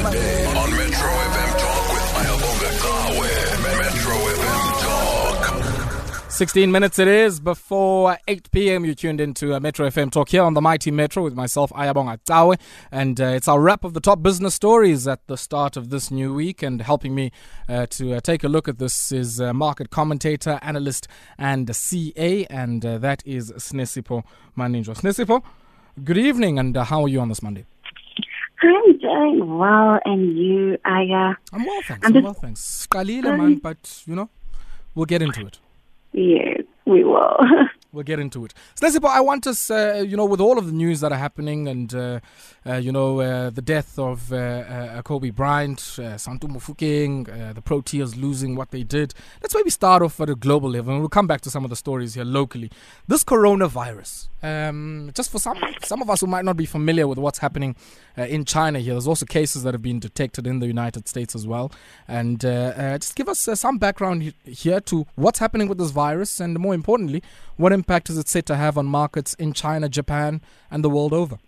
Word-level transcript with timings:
On 0.00 0.06
Metro 0.06 1.10
FM 1.10 1.58
Talk 1.58 1.92
with 1.92 2.06
Ayabonga 2.16 2.70
Kawe. 2.80 3.62
Metro 3.78 4.14
FM 4.14 4.80
Talk. 6.22 6.30
16 6.30 6.72
minutes 6.72 6.98
it 6.98 7.06
is 7.06 7.38
before 7.38 8.16
8 8.26 8.50
p.m. 8.50 8.86
You 8.86 8.94
tuned 8.94 9.20
into 9.20 9.54
uh, 9.54 9.60
Metro 9.60 9.86
FM 9.86 10.10
Talk 10.10 10.30
here 10.30 10.42
on 10.42 10.54
the 10.54 10.62
Mighty 10.62 10.90
Metro 10.90 11.22
with 11.22 11.34
myself, 11.34 11.70
Ayabonga 11.72 12.18
Tawe. 12.24 12.56
And 12.90 13.20
uh, 13.20 13.26
it's 13.26 13.46
our 13.46 13.60
wrap 13.60 13.84
of 13.84 13.92
the 13.92 14.00
top 14.00 14.22
business 14.22 14.54
stories 14.54 15.06
at 15.06 15.26
the 15.26 15.36
start 15.36 15.76
of 15.76 15.90
this 15.90 16.10
new 16.10 16.32
week. 16.32 16.62
And 16.62 16.80
helping 16.80 17.14
me 17.14 17.30
uh, 17.68 17.84
to 17.90 18.14
uh, 18.14 18.20
take 18.20 18.42
a 18.42 18.48
look 18.48 18.68
at 18.68 18.78
this 18.78 19.12
is 19.12 19.38
uh, 19.38 19.52
market 19.52 19.90
commentator, 19.90 20.58
analyst, 20.62 21.08
and 21.36 21.76
CA. 21.76 22.46
And 22.46 22.80
that 22.80 23.22
is 23.26 23.52
Sinesipho 23.52 24.24
Maninjwa. 24.56 24.98
Sinesipho, 24.98 25.42
good 26.02 26.16
evening. 26.16 26.58
And 26.58 26.74
how 26.74 27.02
are 27.02 27.08
you 27.08 27.20
on 27.20 27.28
this 27.28 27.42
Monday? 27.42 27.66
I'm 28.62 28.98
doing 28.98 29.58
well, 29.58 29.98
and 30.04 30.36
you, 30.36 30.76
Aya? 30.84 31.34
I'm 31.52 31.64
well, 31.64 31.80
thanks. 31.82 32.06
I'm 32.06 32.16
I'm 32.16 32.22
well, 32.22 32.34
thanks. 32.34 32.86
Qalile, 32.90 33.36
man, 33.36 33.56
but, 33.56 34.02
you 34.06 34.14
know, 34.14 34.28
we'll 34.94 35.06
get 35.06 35.22
into 35.22 35.46
it. 35.46 35.58
Yes, 36.12 36.62
we 36.84 37.04
will. 37.04 37.38
We'll 37.92 38.04
get 38.04 38.20
into 38.20 38.44
it. 38.44 38.54
Stacey, 38.76 39.00
but 39.00 39.08
I 39.08 39.20
want 39.20 39.48
us, 39.48 39.68
uh, 39.68 40.04
you 40.06 40.16
know, 40.16 40.24
with 40.24 40.40
all 40.40 40.58
of 40.58 40.66
the 40.66 40.72
news 40.72 41.00
that 41.00 41.10
are 41.10 41.18
happening 41.18 41.66
and, 41.66 41.92
uh, 41.92 42.20
uh, 42.64 42.74
you 42.74 42.92
know, 42.92 43.20
uh, 43.20 43.50
the 43.50 43.62
death 43.62 43.98
of 43.98 44.32
uh, 44.32 44.36
uh, 44.36 45.02
Kobe 45.02 45.30
Bryant, 45.30 45.78
Santu 45.78 46.44
Mofokeng, 46.44 47.54
the 47.54 47.60
Proteas 47.60 48.16
losing 48.16 48.54
what 48.54 48.70
they 48.70 48.84
did. 48.84 49.12
Let's 49.42 49.56
maybe 49.56 49.70
start 49.70 50.02
off 50.02 50.20
at 50.20 50.30
a 50.30 50.36
global 50.36 50.70
level 50.70 50.92
and 50.92 51.02
we'll 51.02 51.08
come 51.08 51.26
back 51.26 51.40
to 51.40 51.50
some 51.50 51.64
of 51.64 51.70
the 51.70 51.76
stories 51.76 52.14
here 52.14 52.24
locally. 52.24 52.70
This 53.08 53.24
coronavirus, 53.24 54.28
um, 54.40 55.10
just 55.12 55.32
for 55.32 55.40
some, 55.40 55.58
some 55.82 56.00
of 56.00 56.08
us 56.08 56.20
who 56.20 56.28
might 56.28 56.44
not 56.44 56.56
be 56.56 56.66
familiar 56.66 57.08
with 57.08 57.18
what's 57.18 57.40
happening 57.40 57.74
in 58.16 58.44
China 58.44 58.78
here, 58.78 58.94
there's 58.94 59.08
also 59.08 59.26
cases 59.26 59.64
that 59.64 59.74
have 59.74 59.82
been 59.82 59.98
detected 59.98 60.46
in 60.46 60.60
the 60.60 60.68
United 60.68 61.08
States 61.08 61.34
as 61.34 61.44
well. 61.44 61.72
And 62.06 62.40
just 62.40 63.16
give 63.16 63.28
us 63.28 63.48
some 63.54 63.78
background 63.78 64.32
here 64.44 64.78
to 64.80 65.06
what's 65.16 65.40
happening 65.40 65.66
with 65.66 65.78
this 65.78 65.90
virus 65.90 66.38
and 66.38 66.56
more 66.58 66.74
importantly, 66.74 67.22
what 67.56 67.72
impact 67.80 68.10
is 68.10 68.16
it 68.22 68.28
set 68.28 68.46
to 68.46 68.56
have 68.56 68.74
on 68.80 68.86
markets 68.86 69.32
in 69.44 69.52
China, 69.52 69.86
Japan, 69.88 70.40
and 70.70 70.80
the 70.84 70.92
world 70.96 71.12
over? 71.12 71.38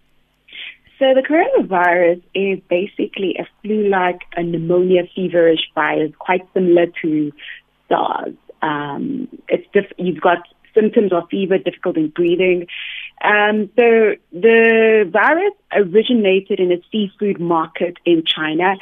so 1.02 1.12
the 1.14 1.26
coronavirus 1.30 2.22
is 2.32 2.60
basically 2.70 3.34
a 3.36 3.44
flu-like, 3.60 4.20
a 4.36 4.42
pneumonia 4.44 5.02
feverish 5.16 5.64
virus, 5.74 6.12
quite 6.16 6.46
similar 6.54 6.86
to 7.02 7.32
SARS. 7.88 8.34
Um, 8.62 9.26
it's 9.48 9.66
diff- 9.74 9.98
you've 9.98 10.20
got 10.20 10.46
symptoms 10.74 11.12
of 11.12 11.24
fever, 11.28 11.58
difficulty 11.58 12.02
in 12.02 12.08
breathing. 12.10 12.68
Um, 13.24 13.68
so 13.76 14.14
the 14.32 15.10
virus 15.12 15.54
originated 15.74 16.60
in 16.60 16.70
a 16.70 16.80
seafood 16.92 17.40
market 17.40 17.96
in 18.04 18.22
China, 18.24 18.76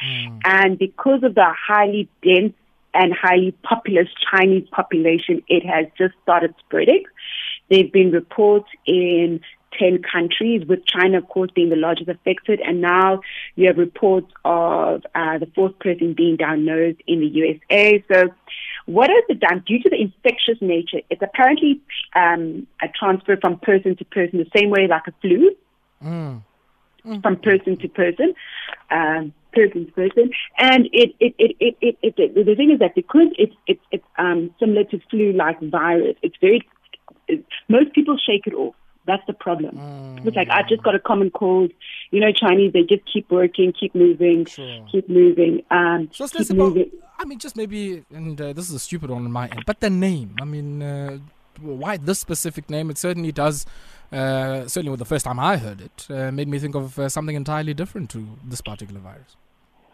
and 0.45 0.79
because 0.79 1.23
of 1.23 1.35
the 1.35 1.55
highly 1.69 2.07
dense 2.23 2.53
and 2.95 3.13
highly 3.13 3.53
populous 3.63 4.09
Chinese 4.31 4.69
population, 4.71 5.43
it 5.49 5.65
has 5.65 5.87
just 5.97 6.15
started 6.23 6.55
spreading. 6.59 7.05
There 7.69 7.83
have 7.83 7.93
been 7.93 8.11
reports 8.11 8.69
in 8.87 9.41
10 9.79 10.03
countries, 10.03 10.67
with 10.67 10.85
China, 10.85 11.19
of 11.19 11.29
course, 11.29 11.51
being 11.55 11.71
the 11.71 11.77
largest 11.77 12.09
affected. 12.09 12.61
And 12.61 12.81
now 12.81 13.21
you 13.55 13.69
have 13.69 13.79
reports 13.79 14.33
of 14.45 15.03
uh, 15.15 15.39
the 15.39 15.49
fourth 15.55 15.79
person 15.79 16.15
being 16.15 16.37
diagnosed 16.37 17.01
in 17.07 17.21
the 17.21 17.27
USA. 17.27 18.05
So, 18.13 18.31
what 18.87 19.11
has 19.11 19.25
it 19.29 19.39
done? 19.41 19.63
Due 19.67 19.81
to 19.83 19.89
the 19.89 20.01
infectious 20.01 20.59
nature, 20.61 21.01
it's 21.11 21.23
apparently 21.23 21.81
um, 22.17 22.67
a 22.83 22.89
transfer 22.89 23.37
from 23.37 23.59
person 23.59 23.95
to 23.97 24.05
person, 24.05 24.39
the 24.39 24.59
same 24.59 24.71
way 24.71 24.89
like 24.89 25.07
a 25.07 25.13
flu 25.21 25.55
from 27.23 27.37
person 27.37 27.77
to 27.79 27.89
person, 27.89 28.35
um, 28.91 29.33
person 29.53 29.87
to 29.87 29.93
person. 29.93 30.31
And 30.59 30.87
it, 30.93 31.15
it, 31.21 31.35
it, 31.39 31.57
it, 31.61 31.77
it, 31.81 31.99
it, 32.03 32.15
it 32.19 32.47
the 32.47 32.55
thing 32.55 32.71
is 32.71 32.79
that 32.81 32.95
because 32.95 33.29
it's, 33.39 33.55
it's, 33.67 33.81
it's 33.91 34.05
um, 34.19 34.55
similar 34.59 34.85
to 34.85 35.01
flu-like 35.11 35.61
virus, 35.61 36.17
it's 36.23 36.37
very, 36.41 36.67
it, 37.29 37.45
most 37.69 37.93
people 37.95 38.17
shake 38.19 38.47
it 38.47 38.55
off. 38.55 38.75
That's 39.07 39.23
the 39.27 39.33
problem. 39.33 40.21
It's 40.25 40.37
like, 40.37 40.49
I've 40.51 40.69
just 40.69 40.83
got 40.83 40.95
a 40.95 41.01
common 41.01 41.31
cold. 41.31 41.73
You 42.11 42.21
know, 42.21 42.33
Chinese, 42.33 42.73
they 42.75 42.83
just 42.83 43.03
keep 43.11 43.31
working, 43.31 43.73
keep 43.73 43.95
moving, 43.95 44.45
Sure. 44.45 44.87
keep 44.93 45.09
moving, 45.09 45.63
um, 45.71 46.11
So, 46.13 46.29
keep 46.29 46.51
moving. 46.53 46.91
I 47.19 47.25
mean, 47.25 47.39
just 47.39 47.57
maybe, 47.57 48.05
and 48.15 48.41
uh, 48.41 48.53
this 48.53 48.69
is 48.69 48.75
a 48.75 48.79
stupid 48.79 49.11
one 49.11 49.25
on 49.25 49.33
my 49.33 49.49
end, 49.49 49.65
but 49.67 49.81
the 49.81 49.91
name, 49.91 50.37
I 50.41 50.45
mean, 50.45 50.83
uh, 50.83 51.19
why 51.61 51.97
this 51.97 52.19
specific 52.19 52.71
name? 52.71 52.91
It 52.91 52.99
certainly 52.99 53.33
does, 53.33 53.67
uh, 54.13 54.67
certainly 54.69 54.97
the 54.97 55.05
first 55.05 55.25
time 55.25 55.39
I 55.39 55.57
heard 55.57 55.81
it, 55.81 56.07
uh, 56.11 56.31
made 56.33 56.49
me 56.49 56.59
think 56.59 56.75
of 56.75 56.99
uh, 56.99 57.09
something 57.09 57.37
entirely 57.37 57.75
different 57.75 58.11
to 58.11 58.39
this 58.45 58.61
particular 58.61 59.01
virus. 59.01 59.37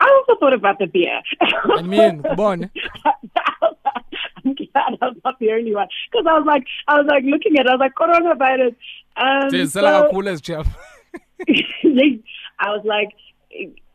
I 0.00 0.08
also 0.28 0.38
thought 0.38 0.52
about 0.52 0.78
the 0.78 0.86
beer. 0.86 1.20
I 1.40 1.82
mean, 1.82 2.22
come 2.22 2.40
on. 2.40 2.70
I'm 4.44 4.54
glad 4.54 4.98
I 5.00 5.06
was 5.08 5.16
not 5.24 5.38
the 5.40 5.52
only 5.52 5.74
one 5.74 5.88
because 6.10 6.26
I 6.28 6.34
was 6.38 6.44
like, 6.46 6.64
I 6.88 6.96
was 6.98 7.06
like 7.08 7.24
looking 7.24 7.58
at, 7.58 7.66
it, 7.66 7.70
I 7.70 7.74
was 7.74 7.80
like 7.80 7.94
coronavirus. 7.94 8.74
Um, 9.16 9.50
Jeez, 9.50 9.70
so- 9.72 9.82
kakhulu 9.82 10.30
as 10.30 10.40
chap. 10.40 10.66
I 12.58 12.70
was 12.70 12.84
like, 12.84 13.10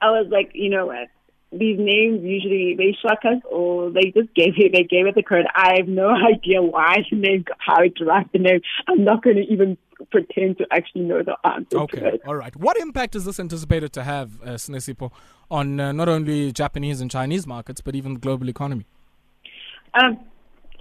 I 0.01 0.09
was 0.11 0.27
like, 0.29 0.51
you 0.53 0.69
know 0.69 0.87
what? 0.87 1.07
These 1.51 1.79
names 1.79 2.23
usually 2.23 2.75
they 2.77 2.95
shock 3.01 3.19
us, 3.25 3.41
or 3.49 3.89
they 3.89 4.13
just 4.15 4.33
gave 4.35 4.53
it. 4.57 4.71
They 4.71 4.83
gave 4.83 5.05
it 5.05 5.15
the 5.15 5.23
credit. 5.23 5.47
I 5.53 5.75
have 5.77 5.87
no 5.87 6.09
idea 6.33 6.61
why 6.61 6.97
the 7.09 7.17
name, 7.17 7.45
how 7.57 7.83
it 7.83 7.95
derived 7.95 8.31
the 8.31 8.39
name. 8.39 8.61
I'm 8.87 9.03
not 9.03 9.21
going 9.23 9.35
to 9.35 9.43
even 9.43 9.77
pretend 10.09 10.57
to 10.57 10.65
actually 10.71 11.01
know 11.01 11.21
the 11.23 11.37
answer 11.43 11.77
Okay, 11.77 12.19
all 12.25 12.35
right. 12.35 12.55
What 12.55 12.77
impact 12.77 13.15
is 13.15 13.25
this 13.25 13.39
anticipated 13.39 13.93
to 13.93 14.03
have, 14.03 14.41
uh, 14.41 14.51
Sinesipho, 14.51 15.11
on 15.49 15.79
uh, 15.79 15.91
not 15.91 16.07
only 16.07 16.51
Japanese 16.51 17.01
and 17.01 17.11
Chinese 17.11 17.45
markets, 17.45 17.81
but 17.81 17.95
even 17.95 18.13
the 18.13 18.19
global 18.19 18.49
economy? 18.49 18.85
Um, 19.93 20.19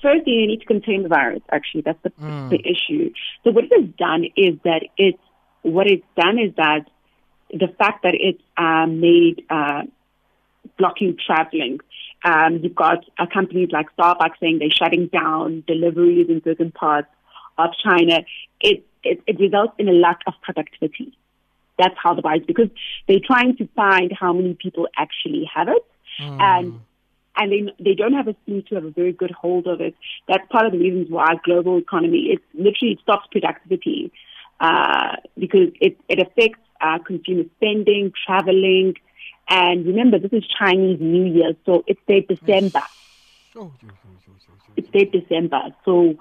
firstly, 0.01 0.33
you 0.33 0.47
need 0.47 0.61
to 0.61 0.67
contain 0.67 1.03
the 1.03 1.09
virus. 1.09 1.43
Actually, 1.51 1.83
that's 1.83 2.03
the, 2.03 2.13
the 2.51 2.61
issue. 2.65 3.13
So 3.45 3.51
what 3.51 3.65
it 3.65 3.73
has 3.73 3.91
done 3.99 4.25
is 4.37 4.57
that 4.65 4.83
it's 4.97 5.19
what 5.63 5.87
it's 5.87 6.07
done 6.17 6.39
is 6.39 6.55
that 6.57 6.87
the 7.51 7.69
fact 7.79 8.05
that 8.05 8.15
it's 8.15 8.43
uh, 8.57 8.87
made 8.87 9.45
uh, 9.51 9.83
blocking 10.81 11.13
traveling. 11.27 11.75
Um, 12.31 12.51
you've 12.63 12.81
got 12.87 12.99
uh, 13.19 13.27
companies 13.39 13.71
like 13.77 13.87
Starbucks 13.97 14.39
saying 14.41 14.57
they're 14.59 14.79
shutting 14.83 15.05
down 15.21 15.65
deliveries 15.73 16.29
in 16.33 16.39
certain 16.49 16.71
parts 16.85 17.11
of 17.63 17.69
China. 17.87 18.17
It, 18.61 18.79
it, 19.11 19.19
it 19.31 19.37
results 19.47 19.75
in 19.79 19.87
a 19.95 19.97
lack 20.07 20.21
of 20.27 20.35
productivity. 20.47 21.09
That's 21.81 21.99
how 22.03 22.13
the 22.19 22.23
virus, 22.29 22.45
because 22.53 22.71
they're 23.07 23.27
trying 23.33 23.53
to 23.61 23.65
find 23.83 24.09
how 24.23 24.33
many 24.39 24.53
people 24.65 24.85
actually 25.05 25.45
have 25.55 25.69
it. 25.77 25.85
And 26.39 26.81
and 27.37 27.47
they 27.53 27.63
they 27.87 27.95
don't 27.95 28.13
have 28.13 28.29
a 28.29 28.35
seem 28.45 28.63
to 28.69 28.75
have 28.75 28.85
a 28.85 28.91
very 28.91 29.13
good 29.13 29.31
hold 29.43 29.67
of 29.67 29.81
it. 29.81 29.95
That's 30.29 30.47
part 30.55 30.67
of 30.67 30.73
the 30.73 30.79
reasons 30.79 31.07
why 31.09 31.29
global 31.45 31.79
economy 31.79 32.23
it 32.35 32.41
literally 32.53 32.99
stops 33.03 33.27
productivity 33.33 34.13
uh, 34.61 35.17
because 35.39 35.69
it 35.81 35.97
it 36.09 36.19
affects 36.21 36.61
uh, 36.81 36.99
consumer 37.11 37.45
spending, 37.57 38.13
traveling, 38.27 38.95
and 39.51 39.85
remember 39.85 40.19
this 40.19 40.33
is 40.33 40.45
Chinese 40.47 41.01
New 41.01 41.25
Year, 41.25 41.53
so 41.67 41.85
it's 41.87 42.01
their 42.07 42.21
December. 42.21 42.83
Oh, 43.57 43.73
It's 44.77 44.89
their 44.93 45.07
December, 45.07 45.75
so 45.85 46.15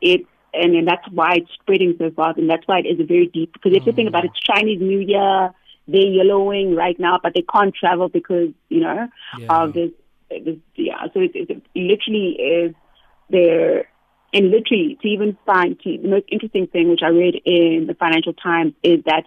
it's 0.00 0.26
and, 0.54 0.74
and 0.74 0.86
that's 0.86 1.06
why 1.10 1.36
it's 1.36 1.50
spreading 1.54 1.94
so 1.98 2.10
fast, 2.10 2.38
and 2.38 2.50
that's 2.50 2.66
why 2.66 2.80
it 2.80 2.86
is 2.86 3.00
a 3.00 3.04
very 3.04 3.26
deep. 3.26 3.52
Because 3.52 3.72
if 3.74 3.86
you 3.86 3.92
think 3.92 4.08
about 4.08 4.24
it, 4.24 4.32
it's 4.34 4.40
mm. 4.40 4.54
Chinese 4.54 4.80
New 4.80 4.98
Year. 4.98 5.50
They're 5.88 6.00
yellowing 6.00 6.74
right 6.74 6.98
now, 6.98 7.18
but 7.22 7.32
they 7.34 7.42
can't 7.42 7.74
travel 7.74 8.08
because 8.08 8.50
you 8.68 8.80
know 8.80 9.08
Yeah. 9.38 9.62
of 9.62 9.72
this. 9.72 9.90
this 10.28 10.56
yeah, 10.74 11.06
so 11.14 11.20
it, 11.20 11.30
it, 11.34 11.50
it 11.50 11.62
literally 11.74 12.30
is 12.32 12.74
there. 13.30 13.88
And 14.34 14.50
literally, 14.50 14.98
to 15.02 15.08
even 15.08 15.36
find 15.44 15.78
to, 15.80 15.98
the 15.98 16.08
most 16.08 16.24
interesting 16.30 16.66
thing, 16.66 16.88
which 16.88 17.02
I 17.02 17.08
read 17.08 17.40
in 17.44 17.86
the 17.86 17.94
Financial 17.94 18.32
Times, 18.32 18.72
is 18.82 19.04
that 19.04 19.26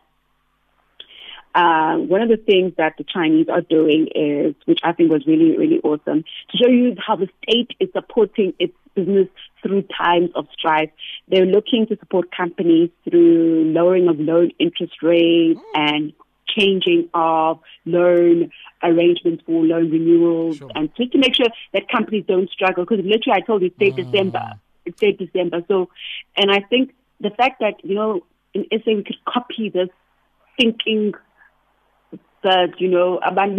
uh, 1.55 1.95
one 1.97 2.21
of 2.21 2.27
the 2.27 2.35
things 2.37 2.73
that 2.77 2.95
the 2.97 3.05
Chinese 3.05 3.47
are 3.49 3.61
doing 3.61 4.07
is, 4.13 4.53
which 4.65 4.79
I 4.83 4.91
think 4.91 5.09
was 5.09 5.25
really, 5.25 5.57
really 5.57 5.79
awesome, 5.79 6.23
to 6.51 6.57
show 6.57 6.67
you 6.69 6.95
how 7.05 7.15
the 7.15 7.29
state 7.43 7.71
is 7.79 7.89
supporting 7.93 8.53
its 8.59 8.73
business 8.93 9.29
through 9.63 9.83
times 9.83 10.31
of 10.35 10.47
strife. 10.57 10.89
They're 11.29 11.45
looking 11.45 11.87
to 11.87 11.97
support 11.97 12.29
companies 12.35 12.89
through 13.09 13.71
lowering 13.73 14.09
of 14.09 14.19
loan 14.19 14.51
interest 14.59 15.01
rates 15.01 15.59
and 15.73 16.11
changing 16.47 17.09
of 17.13 17.59
loan 17.85 18.51
arrangements 18.83 19.43
for 19.45 19.63
loan 19.63 19.89
renewals 19.89 20.57
Sure. 20.57 20.69
and 20.75 20.89
just 20.95 21.11
to 21.13 21.17
make 21.17 21.35
sure 21.35 21.47
that 21.73 21.89
companies 21.89 22.23
don't 22.27 22.49
struggle 22.49 22.85
because 22.85 23.03
literally 23.03 23.33
I 23.33 23.39
told 23.41 23.61
you 23.61 23.67
it's 23.67 23.79
late 23.79 23.95
December. 23.95 24.53
It's 24.85 25.01
late 25.01 25.17
December. 25.17 25.63
So 25.67 25.89
and 26.37 26.51
I 26.51 26.59
think 26.61 26.93
the 27.19 27.31
fact 27.31 27.59
that, 27.61 27.75
you 27.83 27.95
know, 27.95 28.23
in 28.53 28.65
SA 28.71 28.91
we 28.91 29.03
could 29.03 29.17
copy 29.25 29.69
this 29.69 29.89
thinking 30.57 31.13
that, 32.49 32.71
you 32.83 32.89
know, 32.95 33.19
abantu 33.29 33.55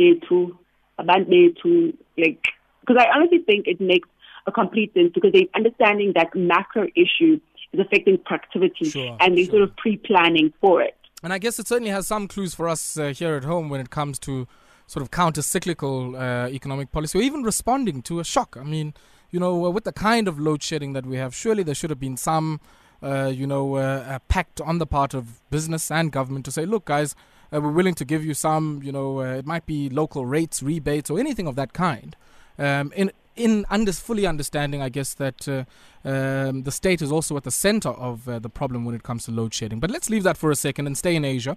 bethu, 1.32 1.92
like, 2.16 2.42
because 2.80 2.96
I 3.04 3.06
honestly 3.14 3.40
think 3.48 3.66
it 3.66 3.80
makes 3.80 4.08
a 4.46 4.52
complete 4.52 4.94
sense 4.94 5.10
because 5.14 5.32
they're 5.32 5.52
understanding 5.54 6.12
that 6.14 6.28
macro 6.34 6.84
issue 7.04 7.34
is 7.72 7.80
affecting 7.80 8.16
productivity 8.18 8.90
Sure, 8.90 9.16
and 9.20 9.36
they're 9.36 9.44
sure. 9.44 9.58
sort 9.58 9.62
of 9.66 9.76
pre-planning 9.76 10.52
for 10.60 10.80
it. 10.80 10.96
And 11.22 11.32
I 11.32 11.38
guess 11.38 11.58
it 11.58 11.66
certainly 11.66 11.90
has 11.90 12.06
some 12.06 12.28
clues 12.28 12.54
for 12.54 12.68
us 12.68 12.96
uh, 12.96 13.08
here 13.20 13.34
at 13.34 13.44
home 13.44 13.68
when 13.68 13.80
it 13.80 13.90
comes 13.90 14.18
to 14.20 14.46
sort 14.86 15.02
of 15.02 15.10
counter-cyclical 15.10 16.16
uh, 16.16 16.48
economic 16.48 16.92
policy, 16.92 17.18
or 17.18 17.22
even 17.22 17.42
responding 17.42 18.02
to 18.02 18.20
a 18.20 18.24
shock. 18.24 18.56
I 18.60 18.62
mean, 18.64 18.94
you 19.32 19.40
know, 19.40 19.66
uh, 19.66 19.70
with 19.70 19.84
the 19.84 19.92
kind 19.92 20.28
of 20.28 20.38
load 20.38 20.62
shedding 20.62 20.92
that 20.92 21.04
we 21.04 21.16
have, 21.16 21.34
surely 21.34 21.64
there 21.64 21.74
should 21.74 21.90
have 21.90 21.98
been 21.98 22.16
some, 22.16 22.60
uh, 23.02 23.32
you 23.34 23.46
know, 23.48 23.76
uh, 23.76 24.20
pact 24.28 24.60
on 24.60 24.78
the 24.78 24.86
part 24.86 25.12
of 25.12 25.22
business 25.50 25.90
and 25.90 26.12
government 26.12 26.44
to 26.44 26.52
say, 26.52 26.64
look, 26.64 26.84
guys, 26.84 27.16
uh, 27.52 27.60
we're 27.60 27.70
willing 27.70 27.94
to 27.94 28.04
give 28.04 28.24
you 28.24 28.34
some, 28.34 28.80
you 28.82 28.92
know, 28.92 29.20
uh, 29.20 29.34
it 29.34 29.46
might 29.46 29.66
be 29.66 29.88
local 29.88 30.26
rates, 30.26 30.62
rebates, 30.62 31.10
or 31.10 31.18
anything 31.18 31.46
of 31.46 31.56
that 31.56 31.72
kind. 31.72 32.16
Um, 32.58 32.92
in 32.96 33.10
in 33.36 33.66
under, 33.68 33.92
fully 33.92 34.26
understanding, 34.26 34.80
I 34.80 34.88
guess 34.88 35.12
that 35.14 35.46
uh, 35.46 35.64
um, 36.08 36.62
the 36.62 36.72
state 36.72 37.02
is 37.02 37.12
also 37.12 37.36
at 37.36 37.44
the 37.44 37.50
center 37.50 37.90
of 37.90 38.26
uh, 38.28 38.38
the 38.38 38.48
problem 38.48 38.86
when 38.86 38.94
it 38.94 39.02
comes 39.02 39.26
to 39.26 39.30
load 39.30 39.52
shedding. 39.52 39.78
But 39.78 39.90
let's 39.90 40.08
leave 40.08 40.22
that 40.22 40.38
for 40.38 40.50
a 40.50 40.56
second 40.56 40.86
and 40.86 40.96
stay 40.96 41.14
in 41.14 41.24
Asia. 41.24 41.56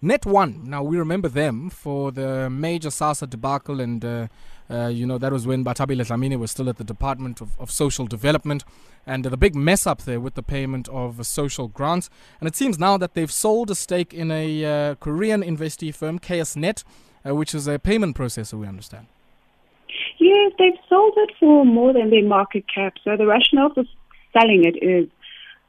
Net 0.00 0.24
One. 0.24 0.70
Now 0.70 0.84
we 0.84 0.96
remember 0.96 1.28
them 1.28 1.70
for 1.70 2.12
the 2.12 2.48
major 2.48 2.88
SASSA 2.88 3.28
debacle, 3.28 3.80
and 3.80 4.04
uh, 4.04 4.28
uh, 4.70 4.86
you 4.86 5.06
know 5.06 5.18
that 5.18 5.32
was 5.32 5.46
when 5.46 5.64
Bathabile 5.64 6.04
Dlamini 6.04 6.38
was 6.38 6.50
still 6.50 6.68
at 6.68 6.76
the 6.76 6.84
Department 6.84 7.40
of, 7.40 7.58
of 7.58 7.70
Social 7.70 8.06
Development, 8.06 8.64
and 9.06 9.24
the 9.24 9.36
big 9.36 9.54
mess 9.54 9.86
up 9.86 10.02
there 10.02 10.20
with 10.20 10.34
the 10.34 10.42
payment 10.42 10.88
of 10.88 11.26
social 11.26 11.68
grants. 11.68 12.10
And 12.40 12.48
it 12.48 12.54
seems 12.54 12.78
now 12.78 12.98
that 12.98 13.14
they've 13.14 13.32
sold 13.32 13.70
a 13.70 13.74
stake 13.74 14.12
in 14.12 14.30
a 14.30 14.64
uh, 14.64 14.94
Korean 14.96 15.42
investee 15.42 15.94
firm, 15.94 16.18
KSNet, 16.18 16.84
uh, 17.26 17.34
which 17.34 17.54
is 17.54 17.66
a 17.66 17.78
payment 17.78 18.16
processor. 18.16 18.58
We 18.58 18.66
understand. 18.66 19.06
Yes, 20.18 20.52
they've 20.58 20.78
sold 20.88 21.14
it 21.16 21.30
for 21.40 21.64
more 21.64 21.92
than 21.92 22.10
their 22.10 22.24
market 22.24 22.64
cap. 22.72 22.94
So 23.04 23.16
the 23.16 23.26
rationale 23.26 23.72
for 23.72 23.84
selling 24.32 24.64
it 24.64 24.76
is 24.82 25.08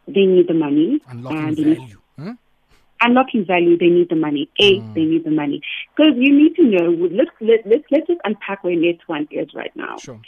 they 0.08 0.26
need 0.26 0.48
the 0.48 0.54
money. 0.54 1.00
Unlocking 1.08 1.38
and 1.38 1.58
value. 1.58 2.02
Huh? 2.20 2.34
Unlocking 3.02 3.46
value, 3.46 3.78
they 3.78 3.88
need 3.88 4.10
the 4.10 4.16
money. 4.16 4.50
A, 4.60 4.82
Mm. 4.82 4.94
they 4.94 5.06
need 5.06 5.24
the 5.24 5.32
money. 5.32 5.62
Because 5.96 6.14
you 6.18 6.34
need 6.38 6.56
to 6.56 6.64
know, 6.64 7.08
let's, 7.12 7.32
let, 7.40 7.66
let's, 7.66 7.84
let's 7.92 8.08
just 8.08 8.20
unpack 8.26 8.64
where 8.64 8.76
Net 8.76 8.98
One 9.08 9.28
is 9.32 9.54
right 9.54 9.72
now. 9.76 9.98
Sure. 9.98 10.20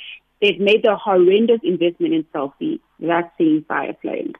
They've 0.41 0.59
made 0.59 0.83
the 0.83 0.95
horrendous 0.95 1.59
investment 1.63 2.13
in 2.13 2.25
Cell 2.31 2.53
C. 2.57 2.81
That's 2.99 3.29
seeing 3.37 3.63
fire 3.67 3.95
flames. 4.01 4.33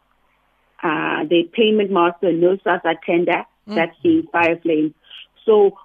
Uh, 0.82 1.26
their 1.30 1.44
payment 1.52 1.92
master, 1.92 2.32
no 2.34 2.58
SASSA 2.58 2.96
tender, 3.06 3.44
that's 3.68 3.96
seeing 4.02 4.28
fire 4.32 4.58
flames. 4.60 4.94
So 5.46 5.78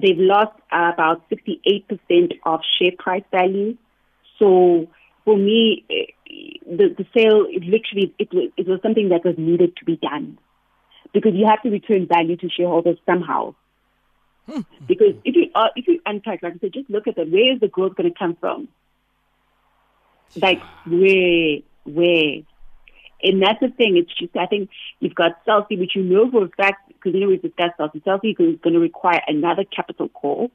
they've 0.00 0.18
lost 0.18 0.58
about 0.72 1.22
68% 1.30 2.32
of 2.44 2.60
share 2.78 2.90
price 2.98 3.22
value. 3.30 3.76
So 4.38 4.88
for 5.24 5.36
me, 5.36 5.84
eh, 5.90 6.06
the, 6.66 6.94
the 6.96 7.06
sale, 7.14 7.46
it 7.48 7.62
literally, 7.62 8.12
it 8.18 8.32
was, 8.32 8.50
it 8.56 8.66
was 8.66 8.80
something 8.82 9.10
that 9.10 9.24
was 9.24 9.36
needed 9.38 9.76
to 9.76 9.84
be 9.84 9.96
done 9.96 10.38
because 11.12 11.32
you 11.34 11.46
have 11.46 11.62
to 11.62 11.70
return 11.70 12.06
value 12.06 12.36
to 12.36 12.48
shareholders 12.48 12.98
somehow. 13.06 13.54
Because 14.86 15.14
if 15.24 15.36
you 15.36 15.50
uh, 15.54 15.68
if 15.76 15.86
you 15.86 16.00
unpack, 16.06 16.42
like 16.42 16.54
I 16.54 16.58
said, 16.58 16.72
just 16.72 16.90
look 16.90 17.06
at 17.06 17.16
that. 17.16 17.30
Where 17.30 17.54
is 17.54 17.60
the 17.60 17.68
growth 17.68 17.94
going 17.94 18.12
to 18.12 18.18
come 18.18 18.36
from? 18.40 18.68
Like 20.36 20.60
where, 20.86 21.58
where? 21.84 22.42
And 23.22 23.42
that's 23.42 23.60
the 23.60 23.68
thing. 23.68 23.96
It's 23.96 24.12
just 24.18 24.36
I 24.36 24.46
think 24.46 24.70
you've 24.98 25.14
got 25.14 25.40
Cell 25.44 25.66
C, 25.68 25.76
which 25.76 25.94
you 25.94 26.02
know 26.02 26.30
for 26.30 26.44
a 26.44 26.48
fact 26.48 26.88
because 26.88 27.14
you 27.14 27.20
know 27.20 27.28
we've 27.28 27.42
discussed 27.42 27.76
Cell 27.76 27.90
C. 27.92 28.00
Selfie 28.00 28.30
is 28.30 28.60
going 28.60 28.74
to 28.74 28.80
require 28.80 29.20
another 29.26 29.64
capital 29.64 30.08
call. 30.08 30.50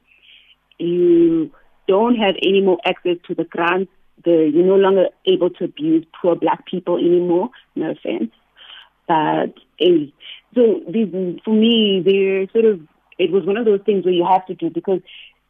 You 0.78 1.50
don't 1.88 2.16
have 2.16 2.34
any 2.42 2.60
more 2.60 2.78
access 2.84 3.16
to 3.28 3.34
the 3.34 3.44
grants. 3.44 3.90
The, 4.24 4.50
you're 4.52 4.66
no 4.66 4.76
longer 4.76 5.06
able 5.26 5.50
to 5.50 5.64
abuse 5.64 6.04
poor 6.20 6.36
black 6.36 6.66
people 6.66 6.96
anymore. 6.96 7.50
No 7.74 7.90
offense. 7.90 8.32
But 9.08 9.54
eh, 9.80 10.06
so 10.54 10.80
for 11.44 11.54
me, 11.54 12.02
they're 12.04 12.48
sort 12.50 12.64
of, 12.64 12.80
it 13.18 13.30
was 13.30 13.44
one 13.44 13.56
of 13.56 13.64
those 13.64 13.80
things 13.84 14.04
where 14.04 14.14
you 14.14 14.26
have 14.28 14.46
to 14.46 14.54
do 14.54 14.70
because 14.70 15.00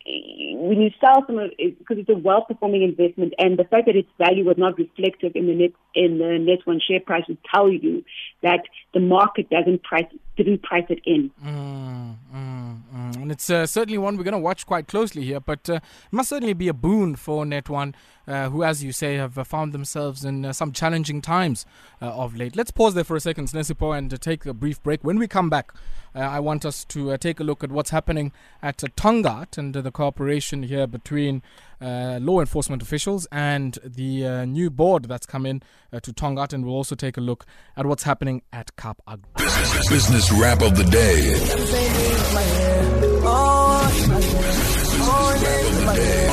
eh, 0.07 0.37
when 0.55 0.81
you 0.81 0.91
sell 1.01 1.25
some 1.27 1.39
of 1.39 1.51
it, 1.59 1.79
because 1.79 1.99
it's 1.99 2.09
a 2.09 2.15
well-performing 2.15 2.83
investment, 2.83 3.35
and 3.39 3.59
the 3.59 3.65
fact 3.65 3.87
that 3.87 3.97
its 3.97 4.09
value 4.19 4.45
was 4.45 4.57
not 4.59 4.79
reflected 4.79 5.35
in 5.37 5.47
the 5.47 5.55
net 5.55 5.73
in 5.95 6.19
the 6.19 6.39
net 6.39 6.59
one 6.65 6.81
share 6.87 7.01
price 7.01 7.25
would 7.29 7.39
tell 7.53 7.71
you 7.71 8.05
that 8.43 8.63
the 8.95 9.01
market 9.01 9.49
doesn't 9.49 9.83
price 9.83 10.07
didn't 10.37 10.63
price 10.63 10.85
it 10.91 11.01
in. 11.05 11.31
Mm, 11.45 12.17
mm, 12.35 12.83
mm. 12.95 13.17
And 13.17 13.33
it's 13.33 13.49
uh, 13.49 13.67
certainly 13.67 13.99
one 13.99 14.17
we're 14.17 14.25
going 14.25 14.33
to 14.33 14.39
watch 14.39 14.67
quite 14.67 14.87
closely 14.87 15.23
here, 15.23 15.41
but 15.41 15.69
uh, 15.71 15.75
it 15.75 16.13
must 16.13 16.29
certainly 16.29 16.53
be 16.53 16.69
a 16.69 16.75
boon 16.75 17.17
for 17.17 17.47
Net 17.47 17.69
One, 17.69 17.95
uh, 18.27 18.49
who, 18.49 18.63
as 18.63 18.83
you 18.83 18.93
say, 18.93 19.17
have 19.17 19.39
uh, 19.39 19.45
found 19.45 19.73
themselves 19.73 20.25
in 20.25 20.45
uh, 20.45 20.53
some 20.53 20.73
challenging 20.73 21.21
times 21.21 21.67
uh, 22.03 22.07
of 22.07 22.37
late. 22.37 22.57
Let's 22.57 22.71
pause 22.71 22.95
there 22.95 23.05
for 23.05 23.17
a 23.17 23.21
second, 23.21 23.49
Sinesipho, 23.49 23.97
and 23.97 24.13
uh, 24.13 24.17
take 24.17 24.47
a 24.47 24.55
brief 24.55 24.83
break. 24.83 25.03
When 25.05 25.19
we 25.19 25.29
come 25.29 25.49
back, 25.49 25.73
uh, 26.17 26.21
I 26.21 26.41
want 26.41 26.65
us 26.65 26.85
to 26.87 27.13
uh, 27.13 27.17
take 27.19 27.41
a 27.41 27.45
look 27.45 27.63
at 27.63 27.71
what's 27.71 27.91
happening 27.91 28.33
at 28.63 28.83
uh, 28.83 28.89
Tongaat 28.97 29.59
and 29.59 29.77
uh, 29.77 29.83
the 29.83 29.91
cooperation 29.91 30.63
here 30.63 30.87
between 30.87 31.43
uh, 31.81 32.19
law 32.23 32.41
enforcement 32.41 32.83
officials 32.83 33.27
and 33.31 33.79
the 33.85 34.27
uh, 34.27 34.45
new 34.47 34.71
board 34.71 35.05
that's 35.05 35.27
come 35.27 35.45
in 35.45 35.63
uh, 35.93 36.01
to 36.01 36.13
Tongaat, 36.13 36.55
and 36.55 36.65
we'll 36.65 36.75
also 36.75 36.95
take 36.95 37.19
a 37.19 37.21
look 37.21 37.45
at 37.77 37.85
what's 37.85 38.05
happening 38.05 38.41
at 38.53 38.75
Kaap 38.77 38.97
Agri. 39.07 39.29
Business, 39.37 39.89
business 39.91 40.33
rap 40.33 40.63
of 40.63 40.77
the 40.77 40.85
day. 40.85 41.35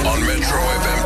On 0.05 0.19
Metro 0.27 0.59
FM 0.59 1.02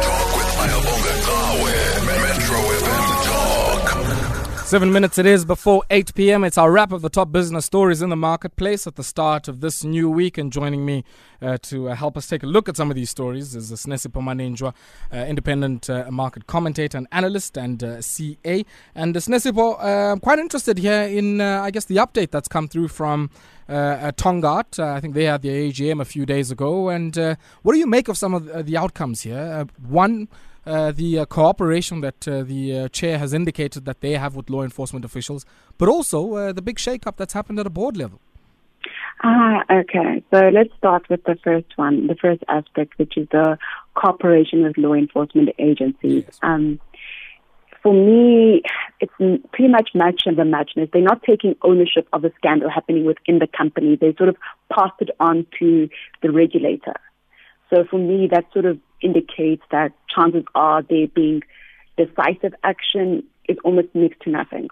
Seven 4.67 4.91
minutes 4.91 5.17
it 5.17 5.25
is 5.25 5.45
before 5.45 5.83
8 5.89 6.13
p.m. 6.13 6.43
It's 6.43 6.57
our 6.57 6.69
wrap 6.69 6.91
of 6.91 7.01
the 7.01 7.07
top 7.07 7.31
business 7.31 7.65
stories 7.65 8.01
in 8.01 8.09
the 8.09 8.17
marketplace 8.17 8.85
at 8.85 8.97
the 8.97 9.03
start 9.03 9.47
of 9.47 9.61
this 9.61 9.85
new 9.85 10.09
week. 10.09 10.37
And 10.37 10.51
joining 10.51 10.85
me 10.85 11.05
uh, 11.41 11.57
to 11.61 11.87
uh, 11.87 11.95
help 11.95 12.17
us 12.17 12.27
take 12.27 12.43
a 12.43 12.47
look 12.47 12.67
at 12.67 12.75
some 12.75 12.91
of 12.91 12.95
these 12.95 13.09
stories 13.09 13.55
is 13.55 13.71
Sinesipho 13.71 14.21
Maninjwa, 14.21 14.73
uh, 15.13 15.17
independent 15.19 15.89
uh, 15.89 16.11
market 16.11 16.47
commentator 16.47 16.97
and 16.97 17.07
analyst 17.13 17.57
and 17.57 17.81
uh, 17.81 18.01
CA. 18.01 18.65
And 18.93 19.15
uh, 19.15 19.21
uh, 19.21 20.11
I'm 20.11 20.19
quite 20.19 20.39
interested 20.39 20.79
here 20.79 21.03
in, 21.03 21.39
uh, 21.39 21.61
I 21.63 21.71
guess, 21.71 21.85
the 21.85 21.95
update 21.95 22.31
that's 22.31 22.49
come 22.49 22.67
through 22.67 22.89
from 22.89 23.29
uh, 23.69 23.73
uh, 23.73 24.11
Tongaat. 24.13 24.79
Uh, 24.79 24.93
I 24.93 24.99
think 24.99 25.13
they 25.13 25.25
had 25.25 25.41
their 25.41 25.55
AGM 25.55 26.01
a 26.01 26.05
few 26.05 26.25
days 26.25 26.51
ago. 26.51 26.89
And 26.89 27.17
uh, 27.17 27.35
what 27.63 27.73
do 27.73 27.79
you 27.79 27.87
make 27.87 28.07
of 28.07 28.17
some 28.17 28.33
of 28.33 28.65
the, 28.65 28.77
outcomes 28.77 29.21
here? 29.21 29.37
Uh, 29.37 29.65
one, 29.87 30.27
uh, 30.27 30.56
the 30.67 31.19
uh, 31.19 31.25
cooperation 31.25 32.01
that 32.01 32.27
uh, 32.27 32.43
the 32.43 32.77
uh, 32.77 32.87
chair 32.89 33.17
has 33.17 33.33
indicated 33.33 33.85
that 33.85 34.01
they 34.01 34.13
have 34.13 34.35
with 34.35 34.49
law 34.49 34.63
enforcement 34.63 35.05
officials, 35.05 35.45
but 35.77 35.87
also 35.89 36.35
uh, 36.35 36.51
the 36.51 36.61
big 36.61 36.79
shake-up 36.79 37.17
that's 37.17 37.33
happened 37.33 37.59
at 37.59 37.65
a 37.65 37.69
board 37.69 37.97
level. 37.97 38.19
Ah, 39.23 39.63
okay. 39.71 40.23
So 40.31 40.49
let's 40.49 40.69
start 40.77 41.09
with 41.09 41.23
the 41.23 41.37
first 41.43 41.65
one, 41.75 42.07
the 42.07 42.15
first 42.15 42.43
aspect, 42.47 42.97
which 42.97 43.17
is 43.17 43.27
the 43.31 43.57
cooperation 43.95 44.63
with 44.63 44.77
law 44.77 44.93
enforcement 44.93 45.49
agencies. 45.57 46.23
Yes. 46.27 46.39
Um, 46.43 46.79
for 47.81 47.93
me, 47.93 48.61
it's 48.99 49.13
pretty 49.17 49.71
much 49.71 49.91
match 49.95 50.23
and 50.25 50.37
the 50.37 50.43
matchness. 50.43 50.89
They're 50.91 51.01
not 51.01 51.23
taking 51.23 51.55
ownership 51.61 52.07
of 52.13 52.21
the 52.21 52.31
scandal 52.37 52.69
happening 52.69 53.05
within 53.05 53.39
the 53.39 53.47
company. 53.47 53.95
They 53.95 54.13
sort 54.17 54.29
of 54.29 54.37
passed 54.71 54.99
it 54.99 55.09
on 55.19 55.47
to 55.59 55.89
the 56.21 56.31
regulator. 56.31 56.95
So 57.69 57.85
for 57.89 57.97
me, 57.97 58.27
that 58.31 58.45
sort 58.53 58.65
of 58.65 58.79
indicates 59.01 59.63
that 59.71 59.93
chances 60.13 60.43
are 60.55 60.81
there 60.81 61.07
being 61.07 61.43
decisive 61.97 62.53
action 62.63 63.23
is 63.47 63.57
almost 63.63 63.87
next 63.93 64.19
to 64.21 64.29
nothing. 64.29 64.69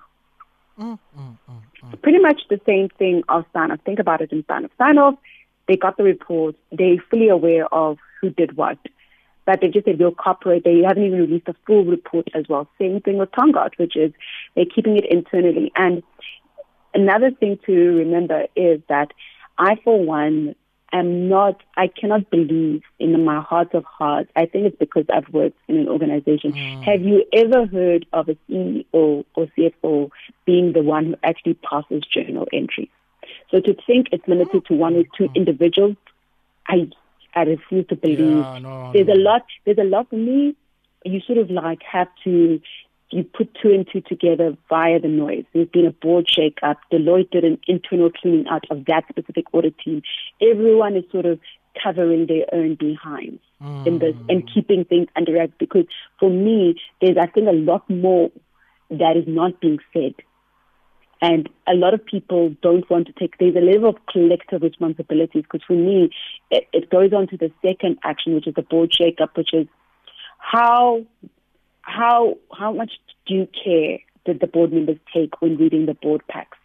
Mm, 0.79 0.99
mm, 1.17 1.37
mm, 1.49 2.01
Pretty 2.01 2.19
much 2.19 2.41
the 2.49 2.59
same 2.65 2.89
thing 2.89 3.23
of 3.29 3.45
Steinhoff. 3.53 3.81
Think 3.81 3.99
about 3.99 4.21
it 4.21 4.31
in 4.31 4.43
Steinhoff. 4.43 4.71
Steinhoff, 4.79 5.17
they 5.67 5.77
got 5.77 5.97
the 5.97 6.03
report. 6.03 6.55
They're 6.71 6.97
fully 7.09 7.29
aware 7.29 7.73
of 7.73 7.97
who 8.21 8.29
did 8.29 8.57
what. 8.57 8.77
But 9.45 9.61
they 9.61 9.67
just 9.67 9.85
said 9.85 9.99
they'll 9.99 10.11
cooperate. 10.11 10.63
They 10.63 10.81
haven't 10.81 11.03
even 11.05 11.19
released 11.19 11.47
a 11.47 11.55
full 11.65 11.85
report 11.85 12.27
as 12.33 12.45
well. 12.49 12.67
Same 12.79 12.99
thing 12.99 13.17
with 13.17 13.31
Tongaat, 13.31 13.77
which 13.77 13.95
is 13.95 14.11
they're 14.55 14.65
keeping 14.65 14.97
it 14.97 15.05
internally. 15.05 15.71
And 15.75 16.03
another 16.93 17.31
thing 17.31 17.59
to 17.65 17.71
remember 17.71 18.47
is 18.55 18.81
that 18.89 19.11
I, 19.57 19.75
for 19.83 20.03
one, 20.03 20.55
am 20.99 21.29
not, 21.29 21.61
I 21.75 21.87
cannot 21.87 22.29
believe 22.29 22.83
in 22.99 23.23
my 23.23 23.41
heart 23.41 23.73
of 23.73 23.83
hearts. 23.85 24.31
I 24.35 24.45
think 24.45 24.65
it's 24.65 24.77
because 24.77 25.05
I've 25.13 25.31
worked 25.33 25.57
in 25.67 25.77
an 25.77 25.87
organization. 25.87 26.53
Mm. 26.53 26.83
Have 26.83 27.01
you 27.01 27.25
ever 27.33 27.65
heard 27.65 28.05
of 28.13 28.29
a 28.29 28.37
CEO 28.49 28.85
or 28.93 29.47
CFO 29.57 30.09
being 30.45 30.73
the 30.73 30.81
one 30.81 31.05
who 31.05 31.15
actually 31.23 31.55
passes 31.55 32.03
journal 32.11 32.47
entries? 32.53 32.89
So 33.51 33.59
to 33.59 33.75
think 33.87 34.07
it's 34.11 34.27
limited 34.27 34.65
to 34.67 34.73
one 34.73 34.95
or 34.95 35.03
two 35.17 35.25
mm. 35.25 35.35
individuals, 35.35 35.97
I, 36.67 36.89
I 37.33 37.43
refuse 37.43 37.87
to 37.87 37.95
believe. 37.95 38.19
Yeah, 38.19 38.59
no, 38.59 38.91
there's 38.93 39.07
no. 39.07 39.13
a 39.13 39.21
lot, 39.21 39.45
there's 39.65 39.77
a 39.77 39.83
lot 39.83 40.09
for 40.09 40.17
me. 40.17 40.55
You 41.03 41.19
sort 41.21 41.37
of 41.37 41.51
like 41.51 41.83
have 41.83 42.07
to, 42.23 42.59
you 43.11 43.23
put 43.23 43.55
two 43.61 43.69
and 43.69 43.87
two 43.91 44.01
together 44.01 44.57
via 44.69 44.99
the 44.99 45.07
noise. 45.07 45.45
There's 45.53 45.69
been 45.69 45.85
a 45.85 45.91
board 45.91 46.25
shake 46.29 46.57
up. 46.63 46.77
Deloitte 46.91 47.31
did 47.31 47.43
an 47.43 47.59
internal 47.67 48.09
cleaning 48.09 48.47
out 48.49 48.65
of 48.69 48.85
that 48.85 49.03
specific 49.09 49.45
audit 49.53 49.77
team. 49.77 50.01
Everyone 50.41 50.95
is 50.95 51.03
sort 51.11 51.25
of 51.25 51.39
covering 51.81 52.27
their 52.27 52.45
own 52.53 52.75
behinds 52.75 53.41
in 53.85 53.99
this 53.99 54.15
mm. 54.15 54.25
and 54.29 54.49
keeping 54.53 54.85
things 54.85 55.07
under 55.15 55.33
wraps 55.33 55.53
because 55.59 55.85
for 56.19 56.29
me, 56.29 56.75
there's, 57.01 57.17
I 57.17 57.27
think, 57.27 57.47
a 57.47 57.53
lot 57.53 57.89
more 57.89 58.29
that 58.89 59.17
is 59.17 59.25
not 59.27 59.59
being 59.59 59.79
said. 59.93 60.15
And 61.21 61.49
a 61.67 61.73
lot 61.73 61.93
of 61.93 62.05
people 62.05 62.55
don't 62.61 62.87
want 62.89 63.07
to 63.07 63.13
take, 63.13 63.37
there's 63.39 63.55
a 63.55 63.59
level 63.59 63.89
of 63.89 63.95
collective 64.11 64.61
responsibilities 64.61 65.43
because 65.43 65.63
for 65.65 65.73
me, 65.73 66.11
it, 66.51 66.67
it 66.73 66.89
goes 66.89 67.13
on 67.13 67.27
to 67.29 67.37
the 67.37 67.51
second 67.65 67.97
action, 68.03 68.35
which 68.35 68.47
is 68.47 68.53
the 68.53 68.61
board 68.61 68.93
shake-up, 68.93 69.35
which 69.35 69.53
is 69.53 69.67
how, 70.37 71.05
how, 71.85 72.37
how 72.57 72.73
much 72.73 72.93
do 73.25 73.33
you 73.33 73.47
care 73.63 73.99
did 74.25 74.39
the 74.39 74.47
board 74.47 74.73
members 74.73 74.97
take 75.13 75.41
when 75.41 75.57
reading 75.57 75.85
the 75.85 75.93
board 75.93 76.21
packs? 76.27 76.57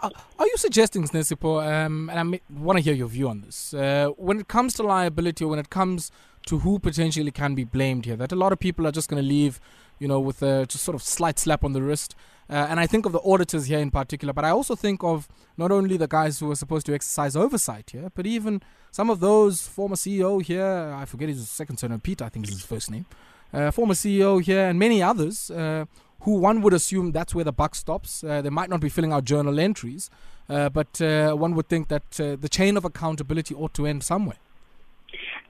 Uh, 0.00 0.10
are 0.38 0.46
you 0.46 0.56
suggesting, 0.56 1.02
Sinesipho, 1.02 1.60
um, 1.66 2.08
and 2.08 2.36
I 2.36 2.40
want 2.60 2.78
to 2.78 2.82
hear 2.82 2.94
your 2.94 3.08
view 3.08 3.28
on 3.28 3.40
this, 3.40 3.74
uh, 3.74 4.10
when 4.16 4.38
it 4.38 4.46
comes 4.46 4.74
to 4.74 4.84
liability 4.84 5.44
or 5.44 5.48
when 5.48 5.58
it 5.58 5.70
comes 5.70 6.12
to 6.46 6.60
who 6.60 6.78
potentially 6.78 7.32
can 7.32 7.56
be 7.56 7.64
blamed 7.64 8.04
here, 8.04 8.14
that 8.14 8.30
a 8.30 8.36
lot 8.36 8.52
of 8.52 8.60
people 8.60 8.86
are 8.86 8.92
just 8.92 9.10
going 9.10 9.20
to 9.20 9.28
leave, 9.28 9.60
you 9.98 10.06
know, 10.06 10.20
with 10.20 10.40
a 10.40 10.66
just 10.66 10.84
sort 10.84 10.94
of 10.94 11.02
slight 11.02 11.38
slap 11.40 11.64
on 11.64 11.72
the 11.72 11.82
wrist 11.82 12.14
uh, 12.50 12.66
and 12.70 12.80
I 12.80 12.86
think 12.86 13.04
of 13.04 13.12
the 13.12 13.20
auditors 13.20 13.66
here 13.66 13.78
in 13.78 13.90
particular, 13.90 14.32
but 14.32 14.44
I 14.44 14.50
also 14.50 14.74
think 14.74 15.04
of 15.04 15.28
not 15.56 15.70
only 15.70 15.96
the 15.96 16.08
guys 16.08 16.38
who 16.40 16.50
are 16.50 16.56
supposed 16.56 16.86
to 16.86 16.94
exercise 16.94 17.36
oversight 17.36 17.90
here, 17.90 18.10
but 18.14 18.26
even 18.26 18.62
some 18.90 19.10
of 19.10 19.20
those 19.20 19.66
former 19.66 19.96
CEO 19.96 20.42
here. 20.42 20.94
I 20.96 21.04
forget 21.04 21.28
his 21.28 21.48
second 21.48 21.76
surname, 21.76 22.00
Peter, 22.00 22.24
I 22.24 22.30
think 22.30 22.46
is 22.46 22.52
his 22.52 22.64
first 22.64 22.90
name. 22.90 23.06
Uh, 23.52 23.70
former 23.70 23.94
CEO 23.94 24.42
here, 24.42 24.66
and 24.66 24.78
many 24.78 25.02
others 25.02 25.50
uh, 25.50 25.84
who 26.20 26.38
one 26.38 26.62
would 26.62 26.72
assume 26.72 27.12
that's 27.12 27.34
where 27.34 27.44
the 27.44 27.52
buck 27.52 27.74
stops. 27.74 28.24
Uh, 28.24 28.42
they 28.42 28.50
might 28.50 28.70
not 28.70 28.80
be 28.80 28.88
filling 28.88 29.12
out 29.12 29.24
journal 29.24 29.58
entries, 29.58 30.10
uh, 30.48 30.68
but 30.68 31.00
uh, 31.00 31.32
one 31.32 31.54
would 31.54 31.68
think 31.68 31.88
that 31.88 32.10
the 32.10 32.48
chain 32.50 32.76
of 32.76 32.84
accountability 32.84 33.54
ought 33.54 33.74
to 33.74 33.86
end 33.86 34.02
somewhere. 34.02 34.36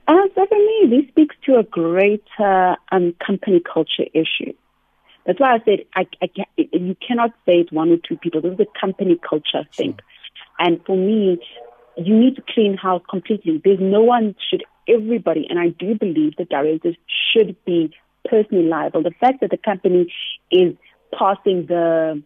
Uh, 0.07 0.27
so 0.33 0.45
this 0.89 1.07
speaks 1.09 1.35
to 1.45 1.57
a 1.57 1.63
greater 1.63 2.75
um, 2.91 3.13
company 3.25 3.61
culture 3.61 4.05
issue. 4.13 4.53
That's 5.29 5.39
why 5.39 5.53
I 5.53 5.59
said 5.63 5.85
I, 5.93 6.07
I 6.23 6.27
can, 6.27 6.45
you 6.57 6.95
cannot 7.07 7.29
say 7.45 7.59
it's 7.59 7.71
one 7.71 7.91
or 7.91 7.97
two 7.97 8.17
people. 8.17 8.41
This 8.41 8.53
is 8.53 8.61
a 8.61 8.79
company 8.79 9.15
culture 9.15 9.63
thing. 9.77 9.93
Sure. 9.93 10.35
And 10.57 10.83
for 10.87 10.97
me, 10.97 11.37
you 11.97 12.17
need 12.17 12.35
to 12.37 12.43
clean 12.51 12.75
house 12.75 13.03
completely. 13.07 13.61
There's 13.63 13.79
no 13.79 14.01
one 14.01 14.35
should, 14.49 14.63
everybody, 14.87 15.45
and 15.47 15.59
I 15.59 15.67
do 15.67 15.93
believe 15.93 16.35
the 16.35 16.45
directors 16.45 16.95
should 17.31 17.55
be 17.63 17.93
personally 18.27 18.65
liable. 18.65 19.03
The 19.03 19.13
fact 19.19 19.41
that 19.41 19.51
the 19.51 19.57
company 19.57 20.11
is 20.49 20.73
passing 21.15 21.67
the 21.67 22.23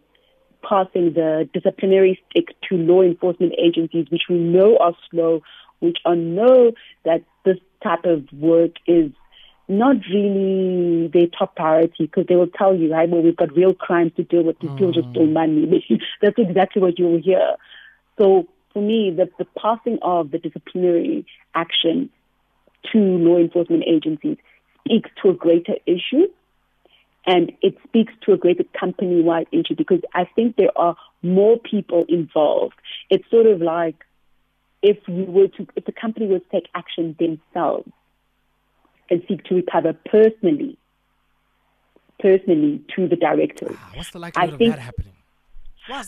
passing 0.66 1.12
the 1.12 1.46
disciplinary 1.52 2.18
stick 2.30 2.56
to 2.70 2.76
law 2.76 3.02
enforcement 3.02 3.52
agencies, 3.58 4.06
which 4.08 4.22
we 4.30 4.36
know 4.36 4.78
are 4.78 4.94
slow, 5.10 5.42
which 5.80 5.98
are 6.06 6.16
know 6.16 6.72
that 7.04 7.22
this 7.44 7.58
type 7.82 8.06
of 8.06 8.24
work 8.32 8.70
is 8.86 9.10
not 9.68 9.96
really 10.12 11.08
their 11.08 11.26
top 11.26 11.56
priority 11.56 12.06
because 12.06 12.26
they 12.28 12.36
will 12.36 12.48
tell 12.48 12.74
you, 12.74 12.92
right, 12.92 13.08
well, 13.08 13.22
we've 13.22 13.36
got 13.36 13.56
real 13.56 13.74
crimes 13.74 14.12
to 14.16 14.24
deal 14.24 14.42
with. 14.42 14.58
These 14.58 14.70
mm. 14.70 14.78
people 14.78 14.92
just 14.92 15.10
stole 15.10 15.26
money. 15.26 15.84
That's 16.22 16.38
exactly 16.38 16.82
what 16.82 16.98
you 16.98 17.06
will 17.06 17.22
hear. 17.22 17.56
So 18.18 18.46
for 18.72 18.82
me, 18.82 19.10
the, 19.16 19.30
the 19.38 19.46
passing 19.58 19.98
of 20.02 20.30
the 20.30 20.38
disciplinary 20.38 21.26
action 21.54 22.10
to 22.92 22.98
law 22.98 23.38
enforcement 23.38 23.84
agencies 23.86 24.36
speaks 24.84 25.10
to 25.22 25.30
a 25.30 25.34
greater 25.34 25.76
issue 25.86 26.28
and 27.26 27.52
it 27.62 27.76
speaks 27.84 28.12
to 28.26 28.32
a 28.32 28.36
greater 28.36 28.64
company 28.78 29.22
wide 29.22 29.46
issue 29.50 29.74
because 29.76 30.00
I 30.12 30.24
think 30.36 30.56
there 30.56 30.76
are 30.76 30.96
more 31.22 31.58
people 31.58 32.04
involved. 32.08 32.74
It's 33.08 33.28
sort 33.30 33.46
of 33.46 33.62
like 33.62 33.96
if 34.82 34.98
we 35.08 35.24
were 35.24 35.48
to, 35.48 35.66
if 35.74 35.86
the 35.86 35.92
company 35.92 36.26
were 36.26 36.40
to 36.40 36.48
take 36.52 36.68
action 36.74 37.16
themselves, 37.18 37.90
and 39.14 39.22
seek 39.28 39.44
to 39.44 39.54
recover 39.54 39.92
personally, 40.10 40.76
personally 42.18 42.82
to 42.96 43.08
the 43.08 43.16
directors. 43.16 43.76
Ah, 43.78 43.92
what's 43.94 44.10
the 44.10 44.18
likelihood 44.18 44.58
think, 44.58 44.70
of 44.70 44.76
that 44.76 44.82
happening? 44.82 45.14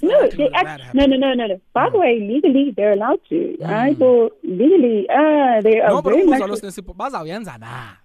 no, 0.03 0.29
they 0.31 0.49
act, 0.55 0.95
no, 0.95 1.05
no, 1.05 1.17
no, 1.17 1.35
no, 1.35 1.47
no. 1.47 1.61
By 1.75 1.87
the 1.87 1.93
hmm. 1.93 2.01
way, 2.01 2.21
legally 2.21 2.73
they're 2.75 2.93
allowed 2.93 3.21
to. 3.29 3.57
Mm. 3.61 3.69
Right? 3.69 3.99
So 3.99 4.33
legally, 4.43 5.07
uh, 5.11 5.61
they 5.61 5.81
are 5.81 5.91
no, 5.91 6.01
very 6.01 6.25
much. 6.25 6.41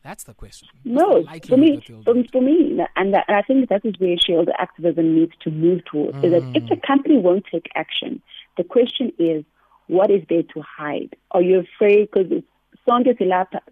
That's 0.04 0.24
the 0.26 0.34
question. 0.34 0.68
no, 0.84 1.24
the 1.24 1.40
for 1.48 1.58
me, 1.58 1.82
for, 2.04 2.14
for 2.32 2.42
me, 2.42 2.78
and, 2.98 3.14
that, 3.14 3.24
and 3.28 3.38
I 3.38 3.42
think 3.42 3.70
that 3.70 3.86
is 3.86 3.94
where 4.00 4.18
shareholder 4.18 4.54
activism 4.60 5.16
needs 5.16 5.32
to 5.44 5.50
move 5.50 5.86
towards. 5.86 6.18
Mm. 6.18 6.24
Is 6.26 6.32
that 6.32 6.44
if 6.56 6.70
the 6.70 6.76
hmm. 6.76 6.86
company 6.86 7.18
won't 7.18 7.46
take 7.50 7.70
action, 7.76 8.22
the 8.58 8.64
question 8.64 9.14
is, 9.18 9.46
what 9.88 10.12
is 10.12 10.24
there 10.30 10.44
to 10.44 10.62
hide? 10.62 11.16
Are 11.32 11.42
you 11.42 11.60
afraid 11.60 12.10
because 12.12 12.32
it's 12.32 12.48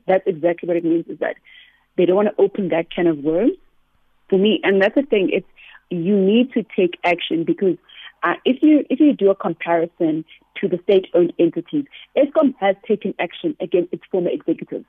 That's 0.08 0.28
exactly 0.28 0.68
what 0.68 0.78
it 0.78 0.86
means 0.86 1.08
is 1.08 1.20
that 1.20 1.36
they 1.98 2.06
don't 2.06 2.16
want 2.16 2.30
to 2.30 2.42
open 2.42 2.70
that 2.70 2.94
kind 2.94 3.08
of 3.08 3.20
worm 3.20 3.52
for 4.30 4.38
me. 4.38 4.60
And 4.64 4.82
that's 4.82 4.96
the 4.96 5.04
thing. 5.04 5.30
It's, 5.32 5.48
you 5.90 6.18
need 6.18 6.54
to 6.54 6.64
take 6.76 6.98
action 7.04 7.44
because 7.44 7.78
uh, 8.24 8.36
if 8.46 8.62
you 8.62 8.86
if 8.90 9.00
you 9.00 9.14
do 9.14 9.30
a 9.32 9.36
comparison 9.36 10.26
to 10.60 10.68
the 10.68 10.80
state-owned 10.84 11.34
entities, 11.40 11.86
Eskom 12.18 12.54
has 12.60 12.76
taken 12.88 13.14
action 13.20 13.56
against 13.60 13.94
its 13.94 14.04
former 14.12 14.30
executives. 14.30 14.86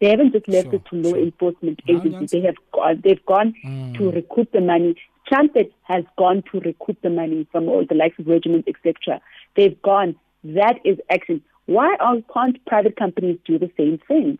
They 0.00 0.08
haven't 0.08 0.32
just 0.32 0.48
left 0.48 0.68
sure, 0.68 0.76
it 0.76 0.84
to 0.86 0.96
law 0.96 1.10
sure. 1.10 1.18
enforcement 1.18 1.80
agencies. 1.86 2.30
They 2.30 2.40
have 2.40 2.56
gone, 2.72 3.00
they've 3.04 3.24
gone 3.26 3.54
mm. 3.64 3.96
to 3.98 4.10
recoup 4.10 4.50
the 4.52 4.62
money. 4.62 4.96
Transnet 5.30 5.70
has 5.82 6.04
gone 6.16 6.42
to 6.50 6.60
recoup 6.60 7.00
the 7.02 7.10
money 7.10 7.46
from 7.52 7.68
all 7.68 7.84
the 7.86 7.94
likes 7.94 8.18
of 8.18 8.26
regiments, 8.26 8.68
etc. 8.68 9.20
They've 9.54 9.80
gone. 9.82 10.16
That 10.42 10.80
is 10.84 10.98
action. 11.10 11.42
Why 11.70 11.94
can't 12.34 12.64
private 12.66 12.96
companies 12.96 13.38
do 13.44 13.56
the 13.56 13.70
same 13.76 13.98
thing? 14.08 14.38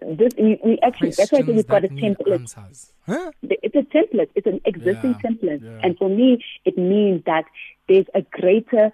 This 0.00 0.32
we, 0.38 0.58
we 0.64 0.78
actually 0.82 1.10
that's 1.10 1.30
why 1.30 1.42
we've 1.42 1.66
got 1.66 1.84
a 1.84 1.88
template. 1.88 2.54
Huh? 3.06 3.30
It's 3.42 3.76
a 3.76 3.82
template. 3.82 4.30
It's 4.34 4.46
an 4.46 4.62
existing 4.64 5.14
yeah, 5.22 5.30
template, 5.30 5.62
yeah. 5.62 5.80
and 5.82 5.98
for 5.98 6.08
me, 6.08 6.42
it 6.64 6.78
means 6.78 7.22
that 7.26 7.44
there's 7.86 8.06
a 8.14 8.22
greater 8.22 8.92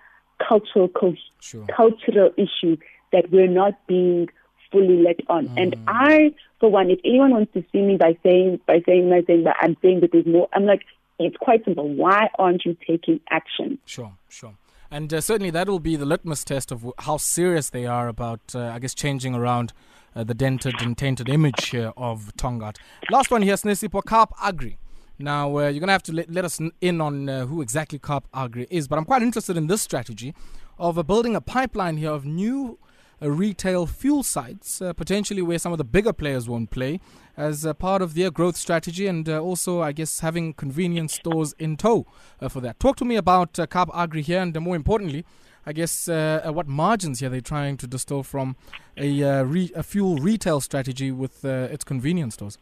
cultural 0.48 0.88
co- 0.88 1.14
sure. 1.40 1.64
cultural 1.66 2.32
issue 2.36 2.76
that 3.12 3.30
we're 3.30 3.46
not 3.46 3.74
being 3.86 4.30
fully 4.72 5.00
let 5.00 5.20
on. 5.28 5.46
Mm. 5.50 5.62
And 5.62 5.76
I, 5.86 6.34
for 6.58 6.68
one, 6.68 6.90
if 6.90 6.98
anyone 7.04 7.30
wants 7.30 7.52
to 7.54 7.64
see 7.70 7.82
me 7.82 7.96
by 7.96 8.18
saying 8.24 8.58
by 8.66 8.82
saying 8.84 9.08
by 9.08 9.22
saying 9.28 9.44
that 9.44 9.58
I'm 9.60 9.76
saying 9.80 10.00
that 10.00 10.10
there's 10.10 10.26
more, 10.26 10.48
I'm 10.52 10.64
like, 10.64 10.82
it's 11.20 11.36
quite 11.36 11.64
simple. 11.64 11.88
Why 11.88 12.30
aren't 12.36 12.64
you 12.64 12.76
taking 12.84 13.20
action? 13.30 13.78
Sure, 13.86 14.12
sure. 14.28 14.54
And 14.90 15.12
uh, 15.12 15.20
certainly 15.20 15.50
that 15.50 15.68
will 15.68 15.80
be 15.80 15.96
the 15.96 16.06
litmus 16.06 16.44
test 16.44 16.70
of 16.72 16.92
how 16.98 17.16
serious 17.16 17.70
they 17.70 17.86
are 17.86 18.08
about, 18.08 18.40
uh, 18.54 18.60
I 18.68 18.78
guess, 18.78 18.94
changing 18.94 19.34
around 19.34 19.72
uh, 20.14 20.24
the 20.24 20.34
dented 20.34 20.74
and 20.80 20.96
tainted 20.96 21.28
image 21.28 21.74
of 21.74 22.32
Tongaat. 22.36 22.76
Last 23.10 23.30
one 23.30 23.42
here, 23.42 23.54
Sinesipho, 23.54 24.02
Kaap 24.02 24.30
Agri. 24.42 24.78
Now, 25.18 25.48
uh, 25.56 25.68
you're 25.68 25.80
going 25.80 25.86
to 25.86 25.92
have 25.92 26.02
to 26.04 26.12
let, 26.12 26.30
let 26.30 26.44
us 26.44 26.60
in 26.80 27.00
on 27.00 27.28
uh, 27.28 27.46
who 27.46 27.62
exactly 27.62 27.98
Kaap 27.98 28.24
Agri 28.34 28.66
is, 28.70 28.86
but 28.86 28.98
I'm 28.98 29.04
quite 29.04 29.22
interested 29.22 29.56
in 29.56 29.66
this 29.66 29.80
strategy 29.80 30.34
of 30.78 30.98
uh, 30.98 31.02
building 31.02 31.34
a 31.34 31.40
pipeline 31.40 31.96
here 31.96 32.10
of 32.10 32.26
new 32.26 32.78
retail 33.20 33.86
fuel 33.86 34.22
sites, 34.22 34.82
uh, 34.82 34.92
potentially 34.92 35.42
where 35.42 35.58
some 35.58 35.72
of 35.72 35.78
the 35.78 35.84
bigger 35.84 36.12
players 36.12 36.48
won't 36.48 36.70
play, 36.70 37.00
as 37.36 37.64
a 37.64 37.74
part 37.74 38.02
of 38.02 38.14
their 38.14 38.30
growth 38.30 38.56
strategy, 38.56 39.06
and 39.06 39.28
uh, 39.28 39.40
also, 39.40 39.80
I 39.80 39.92
guess, 39.92 40.20
having 40.20 40.54
convenience 40.54 41.14
stores 41.14 41.54
in 41.58 41.76
tow 41.76 42.06
uh, 42.40 42.48
for 42.48 42.60
that. 42.60 42.78
Talk 42.78 42.96
to 42.96 43.04
me 43.04 43.16
about 43.16 43.58
uh, 43.58 43.66
Kaap 43.66 43.88
Agri 43.94 44.22
here, 44.22 44.40
and 44.40 44.56
uh, 44.56 44.60
more 44.60 44.76
importantly, 44.76 45.24
I 45.66 45.72
guess, 45.72 46.06
what 46.06 46.68
margins 46.68 47.18
here 47.18 47.28
they're 47.28 47.40
trying 47.40 47.76
to 47.78 47.88
distill 47.88 48.22
from 48.22 48.54
a, 48.96 49.42
re- 49.42 49.72
a 49.74 49.82
fuel 49.82 50.16
retail 50.16 50.60
strategy 50.60 51.10
with 51.10 51.44
its 51.44 51.82
convenience 51.82 52.34
stores. 52.34 52.56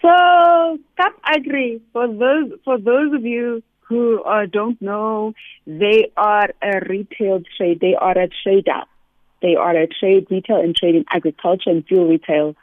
So, 0.00 0.08
Kaap 0.08 1.14
Agri, 1.24 1.80
for 1.92 2.06
those 2.06 2.52
for 2.64 2.78
those 2.78 3.12
of 3.12 3.24
you 3.24 3.64
who 3.80 4.22
don't 4.52 4.80
know, 4.80 5.34
they 5.66 6.12
are 6.16 6.50
a 6.62 6.80
retail 6.88 7.42
trade. 7.56 7.80
They 7.80 7.96
are 7.96 8.16
a 8.16 8.28
trader. 8.44 8.84
They 9.42 9.56
are 9.56 9.76
a 9.76 9.86
trade, 9.86 10.26
retail 10.30 10.60
and 10.60 10.74
trading 10.76 11.04
agriculture 11.10 11.70
and 11.70 11.86
fuel 11.86 12.08
retail 12.08 12.56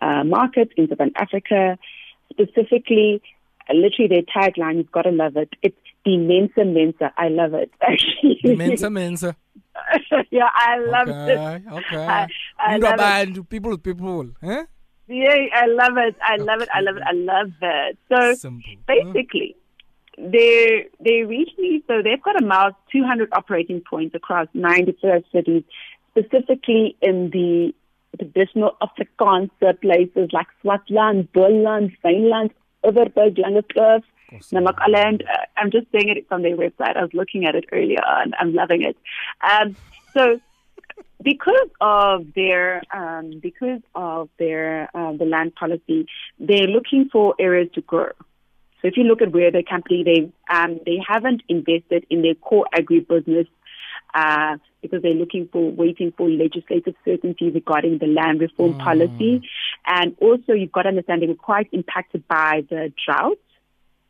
uh, 0.00 0.24
market 0.24 0.70
in 0.76 0.88
Southern 0.88 1.12
Africa. 1.16 1.78
Specifically, 2.30 3.22
uh, 3.68 3.74
literally 3.74 4.08
their 4.08 4.22
tagline, 4.22 4.76
you've 4.76 4.92
got 4.92 5.02
to 5.02 5.10
love 5.10 5.36
it. 5.36 5.50
It's 5.62 5.76
the 6.04 6.16
Mensa 6.16 6.64
Mensa. 6.64 7.12
I 7.16 7.28
love 7.28 7.54
it, 7.54 7.70
actually. 7.80 8.56
Mensa 8.56 8.90
Mensa. 8.90 9.36
yeah, 10.30 10.48
I 10.54 10.78
love 10.78 11.08
okay, 11.08 11.56
it. 11.56 11.72
Okay, 11.72 12.06
I, 12.06 12.28
I 12.58 12.76
love 12.76 13.28
it. 13.28 13.48
People, 13.48 13.78
people. 13.78 14.30
Huh? 14.42 14.64
Yeah, 15.08 15.34
I 15.54 15.66
love 15.66 15.96
it. 15.96 16.16
I 16.20 16.36
love 16.36 16.60
it. 16.60 16.68
I 16.74 16.80
love 16.80 16.96
it. 16.96 17.02
I 17.06 17.12
love 17.12 17.52
it. 17.62 17.98
So 18.08 18.34
Simple. 18.34 18.74
basically, 18.88 19.54
huh? 20.18 20.28
they 20.28 21.22
reach 21.26 21.50
me. 21.58 21.82
so 21.86 22.02
they've 22.02 22.22
got 22.22 22.42
about 22.42 22.74
200 22.90 23.28
operating 23.32 23.82
points 23.88 24.14
across 24.14 24.48
90 24.54 24.98
cities 25.32 25.62
specifically 26.16 26.96
in 27.00 27.30
the 27.30 27.74
traditional 28.16 28.76
Afrikaans 28.82 29.50
places 29.80 30.30
like 30.32 30.46
Swartland, 30.64 31.28
Boland, 31.32 31.92
Finland, 32.02 32.50
Overberg, 32.84 33.38
Langekloof, 33.38 34.02
Namaqualand. 34.52 35.22
Uh, 35.22 35.44
I'm 35.56 35.70
just 35.70 35.86
saying 35.92 36.08
it 36.08 36.28
from 36.28 36.42
their 36.42 36.56
website. 36.56 36.96
I 36.96 37.02
was 37.02 37.14
looking 37.14 37.44
at 37.46 37.54
it 37.54 37.66
earlier 37.72 38.02
and 38.04 38.34
I'm 38.38 38.54
loving 38.54 38.82
it. 38.82 38.96
Um, 39.42 39.76
so 40.14 40.40
because 41.22 41.68
of 41.80 42.26
their 42.34 42.82
um, 42.94 43.40
because 43.42 43.80
of 43.94 44.28
their 44.38 44.88
uh, 44.94 45.12
the 45.12 45.24
land 45.24 45.54
policy, 45.54 46.06
they're 46.38 46.68
looking 46.68 47.08
for 47.10 47.34
areas 47.38 47.68
to 47.74 47.80
grow. 47.82 48.10
So 48.80 48.88
if 48.88 48.96
you 48.96 49.04
look 49.04 49.22
at 49.22 49.32
where 49.32 49.50
the 49.50 49.62
company 49.62 50.04
they 50.04 50.54
um, 50.54 50.80
they 50.86 50.98
haven't 51.06 51.42
invested 51.48 52.06
in 52.10 52.22
their 52.22 52.34
core 52.34 52.66
agribusiness 52.74 53.48
uh, 54.16 54.56
because 54.82 55.02
they're 55.02 55.12
looking 55.14 55.48
for 55.52 55.70
waiting 55.70 56.12
for 56.16 56.28
legislative 56.28 56.94
certainty 57.04 57.50
regarding 57.50 57.98
the 57.98 58.06
land 58.06 58.40
reform 58.40 58.74
Mm. 58.74 58.78
policy, 58.78 59.42
and 59.86 60.16
also 60.20 60.52
you've 60.52 60.72
got 60.72 60.82
to 60.82 60.88
understand 60.88 61.22
they 61.22 61.26
were 61.26 61.34
quite 61.52 61.68
impacted 61.72 62.26
by 62.26 62.64
the 62.70 62.92
drought 63.04 63.38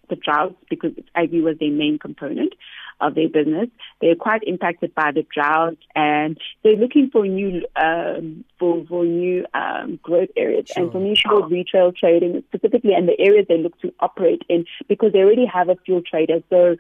the 0.09 0.17
droughts 0.17 0.55
because 0.71 0.93
agri 1.17 1.41
was 1.41 1.59
their 1.59 1.71
main 1.71 1.99
component 1.99 2.53
of 3.01 3.15
their 3.15 3.29
business. 3.29 3.69
They're 4.01 4.15
quite 4.15 4.43
impacted 4.47 4.95
by 4.95 5.13
the 5.13 5.27
drought, 5.35 5.79
and 5.95 6.39
they're 6.63 6.77
looking 6.77 7.11
for 7.11 7.27
new 7.27 7.67
um, 7.77 8.45
for 8.59 8.85
for 8.89 9.05
new 9.05 9.47
um, 9.55 9.99
growth 10.03 10.31
areas. 10.37 10.71
And 10.77 10.91
for 10.93 11.01
me, 11.01 11.17
for 11.23 11.47
retail 11.49 11.93
trading 11.93 12.43
specifically, 12.49 12.95
and 12.95 13.09
the 13.09 13.19
areas 13.19 13.47
they 13.49 13.59
look 13.59 13.79
to 13.81 13.93
operate 14.01 14.43
in, 14.49 14.65
because 14.89 15.13
they 15.13 15.21
already 15.21 15.47
have 15.47 15.69
a 15.69 15.77
fuel 15.85 16.03
trader, 16.03 16.41
so 16.51 16.77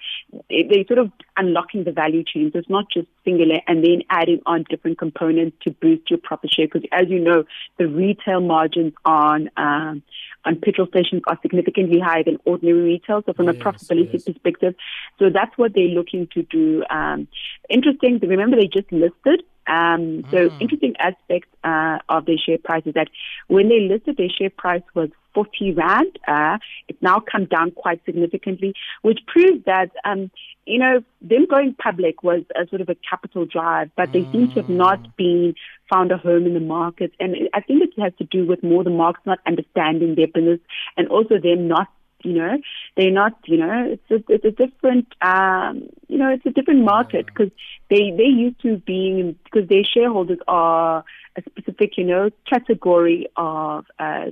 they, 0.48 0.62
they're 0.68 0.86
sort 0.86 0.98
of 0.98 1.10
unlocking 1.36 1.84
the 1.84 1.92
value 1.92 2.24
chain. 2.24 2.50
So 2.52 2.58
it's 2.58 2.70
not 2.70 2.86
just 2.92 3.08
singular, 3.24 3.60
and 3.66 3.84
then 3.84 4.02
adding 4.10 4.40
on 4.46 4.64
different 4.68 4.98
components 4.98 5.56
to 5.62 5.70
boost 5.70 6.10
your 6.10 6.18
profit 6.22 6.52
share. 6.52 6.66
Because 6.66 6.88
as 6.92 7.08
you 7.08 7.20
know, 7.20 7.44
the 7.78 7.88
retail 7.88 8.40
margins 8.40 8.94
on 9.04 9.50
um, 9.56 10.02
on 10.46 10.60
petrol 10.60 10.86
stations 10.86 11.22
are 11.28 11.38
significantly 11.42 12.00
higher 12.00 12.24
than 12.24 12.38
ordinary 12.44 12.82
retail. 12.82 13.22
So 13.26 13.32
from 13.32 13.48
a 13.48 13.54
profitability 13.54 14.14
yes. 14.14 14.22
perspective, 14.22 14.74
so 15.18 15.30
that's 15.30 15.56
what 15.58 15.74
they're 15.74 15.84
looking 15.84 16.28
to 16.34 16.42
do. 16.44 16.84
Um, 16.88 17.28
interesting. 17.68 18.18
Remember, 18.22 18.56
they 18.56 18.68
just 18.68 18.90
listed. 18.92 19.42
Um, 19.66 20.24
so 20.30 20.36
Mm. 20.36 20.52
interesting 20.60 20.94
aspect 21.00 21.48
uh, 21.64 21.98
of 22.08 22.26
their 22.26 22.38
share 22.38 22.58
price 22.58 22.84
is 22.86 22.94
that 22.94 23.08
when 23.48 23.68
they 23.68 23.80
listed, 23.80 24.16
their 24.16 24.28
share 24.28 24.50
price 24.50 24.82
was 24.94 25.10
40 25.36 25.74
rand. 25.74 26.18
Uh, 26.26 26.56
it's 26.88 27.00
now 27.02 27.20
come 27.20 27.44
down 27.44 27.70
quite 27.72 28.00
significantly, 28.06 28.72
which 29.02 29.20
proves 29.26 29.62
that 29.66 29.90
um, 30.04 30.30
you 30.64 30.78
know 30.78 31.04
them 31.20 31.46
going 31.46 31.74
public 31.74 32.22
was 32.22 32.42
a 32.56 32.66
sort 32.68 32.80
of 32.80 32.88
a 32.88 32.96
capital 33.08 33.44
drive, 33.44 33.90
but 33.96 34.12
they 34.12 34.24
seem 34.32 34.48
to 34.48 34.54
have 34.54 34.70
not 34.70 35.16
been 35.16 35.54
found 35.92 36.10
a 36.10 36.16
home 36.16 36.46
in 36.46 36.54
the 36.54 36.60
market, 36.60 37.12
and 37.20 37.36
I 37.52 37.60
think 37.60 37.82
it 37.82 38.00
has 38.02 38.14
to 38.18 38.24
do 38.24 38.46
with 38.46 38.62
more 38.62 38.82
the 38.82 38.90
markets 38.90 39.26
not 39.26 39.40
understanding 39.46 40.14
their 40.14 40.26
business, 40.26 40.60
and 40.96 41.06
also 41.08 41.38
them 41.38 41.68
not 41.68 41.88
you 42.22 42.32
know, 42.32 42.58
they're 42.96 43.12
not, 43.12 43.38
you 43.44 43.58
know, 43.58 43.92
it's 43.92 44.10
a, 44.10 44.32
it's 44.32 44.44
a 44.44 44.50
different, 44.50 45.06
um, 45.22 45.88
you 46.08 46.18
know, 46.18 46.30
it's 46.30 46.46
a 46.46 46.50
different 46.50 46.84
market 46.84 47.26
because 47.26 47.50
they, 47.88 48.10
they 48.16 48.24
used 48.24 48.60
to 48.62 48.78
being, 48.78 49.36
because 49.44 49.68
their 49.68 49.84
shareholders 49.84 50.38
are 50.48 51.04
a 51.36 51.42
specific, 51.42 51.96
you 51.96 52.04
know, 52.04 52.30
category 52.48 53.28
of 53.36 53.84
uh, 53.98 54.26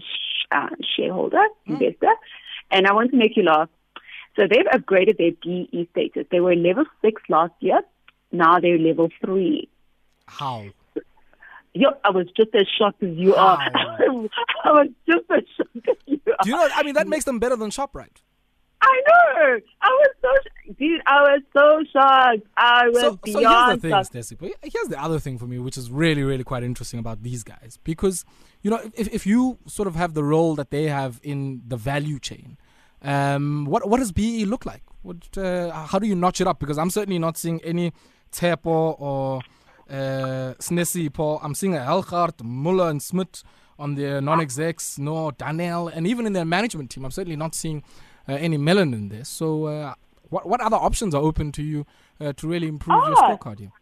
uh, 0.54 0.68
shareholder, 0.96 1.44
investor. 1.66 2.14
And 2.70 2.86
I 2.86 2.92
want 2.92 3.10
to 3.10 3.16
make 3.16 3.36
you 3.36 3.42
laugh. 3.42 3.68
So 4.36 4.42
they've 4.50 4.66
upgraded 4.66 5.18
their 5.18 5.32
BE 5.42 5.88
status. 5.92 6.26
They 6.30 6.40
were 6.40 6.54
level 6.54 6.84
six 7.02 7.22
last 7.28 7.52
year. 7.60 7.80
Now 8.32 8.58
they're 8.60 8.78
level 8.78 9.08
three. 9.24 9.68
How? 10.26 10.64
Yo, 11.72 11.88
I 12.04 12.10
was 12.10 12.26
just 12.36 12.54
as 12.54 12.66
shocked 12.78 13.02
as 13.02 13.16
you 13.16 13.34
are. 13.34 13.58
I 14.64 14.70
was 14.70 14.88
just 15.08 15.24
as 15.30 15.42
shocked 15.56 15.88
as 15.88 15.96
you 16.06 16.20
are. 16.26 16.42
Do 16.42 16.50
you 16.50 16.56
know? 16.56 16.68
I 16.74 16.82
mean, 16.82 16.94
that 16.94 17.08
makes 17.08 17.24
them 17.24 17.38
better 17.38 17.56
than 17.56 17.70
Shoprite. 17.70 18.22
I 18.86 19.02
know. 19.08 19.60
I 19.80 19.88
was 20.00 20.08
so, 20.22 20.28
sh- 20.42 20.74
dude. 20.78 21.00
I 21.06 21.20
was 21.22 21.42
so 21.56 21.66
shocked. 21.92 22.46
I 22.56 22.88
was 22.88 23.00
So, 23.00 23.18
so 23.26 23.38
here's 23.40 23.80
the 23.82 23.88
thing. 23.88 24.04
Stacey. 24.04 24.34
but 24.36 24.50
Here's 24.62 24.88
the 24.88 25.00
other 25.02 25.18
thing 25.18 25.38
for 25.38 25.46
me, 25.46 25.58
which 25.58 25.76
is 25.78 25.90
really, 25.90 26.22
really 26.22 26.44
quite 26.44 26.62
interesting 26.62 27.00
about 27.00 27.22
these 27.22 27.42
guys, 27.42 27.78
because 27.84 28.24
you 28.62 28.70
know, 28.70 28.80
if 28.94 29.08
if 29.18 29.26
you 29.26 29.58
sort 29.66 29.88
of 29.88 29.94
have 29.96 30.14
the 30.14 30.24
role 30.24 30.54
that 30.56 30.70
they 30.70 30.84
have 30.84 31.20
in 31.22 31.62
the 31.66 31.76
value 31.76 32.18
chain, 32.18 32.56
um, 33.02 33.64
what 33.66 33.88
what 33.88 33.98
does 33.98 34.12
BE 34.12 34.44
look 34.44 34.64
like? 34.66 34.82
What 35.02 35.36
uh, 35.36 35.70
how 35.90 35.98
do 35.98 36.06
you 36.06 36.14
notch 36.14 36.40
it 36.40 36.46
up? 36.46 36.58
Because 36.58 36.78
I'm 36.78 36.90
certainly 36.90 37.18
not 37.18 37.36
seeing 37.36 37.60
any 37.62 37.92
Tepo 38.32 39.00
or 39.00 39.40
uh, 39.90 40.54
Sinesipho. 40.60 41.40
I'm 41.42 41.54
seeing 41.54 41.74
a 41.74 41.80
Helgard, 41.80 42.42
Muller, 42.42 42.88
and 42.90 43.02
Smith 43.02 43.42
on 43.78 43.96
their 43.96 44.20
non-execs, 44.20 44.98
no 44.98 45.32
Daniel, 45.32 45.88
and 45.88 46.06
even 46.06 46.26
in 46.26 46.32
their 46.32 46.44
management 46.44 46.90
team, 46.90 47.04
I'm 47.04 47.10
certainly 47.10 47.36
not 47.36 47.54
seeing 47.56 47.82
any 48.32 48.56
Melon 48.56 48.94
in 48.94 49.08
this. 49.08 49.28
So, 49.28 49.66
uh, 49.66 49.94
what 50.30 50.46
what 50.48 50.60
other 50.60 50.76
options 50.76 51.14
are 51.14 51.22
open 51.22 51.52
to 51.52 51.62
you 51.62 51.86
uh, 52.20 52.32
to 52.34 52.48
really 52.48 52.68
improve 52.68 53.02
your 53.06 53.16
Ah. 53.18 53.36
scorecard 53.36 53.58
here? 53.60 53.72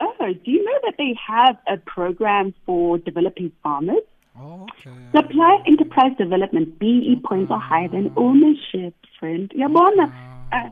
Oh, 0.00 0.14
do 0.44 0.50
you 0.50 0.64
know 0.64 0.78
that 0.84 0.94
they 0.98 1.14
have 1.26 1.56
a 1.68 1.76
program 1.76 2.54
for 2.66 2.98
developing 2.98 3.52
farmers? 3.62 4.02
Oh, 4.40 4.66
okay. 4.78 4.90
Supply 5.14 5.58
enterprise 5.66 6.12
development. 6.16 6.78
BE 6.78 7.20
points 7.24 7.50
are 7.50 7.60
higher 7.60 7.88
than 7.88 8.12
ownership, 8.16 8.94
friend. 9.18 9.50
Yabona. 9.56 10.12
Uh, 10.52 10.70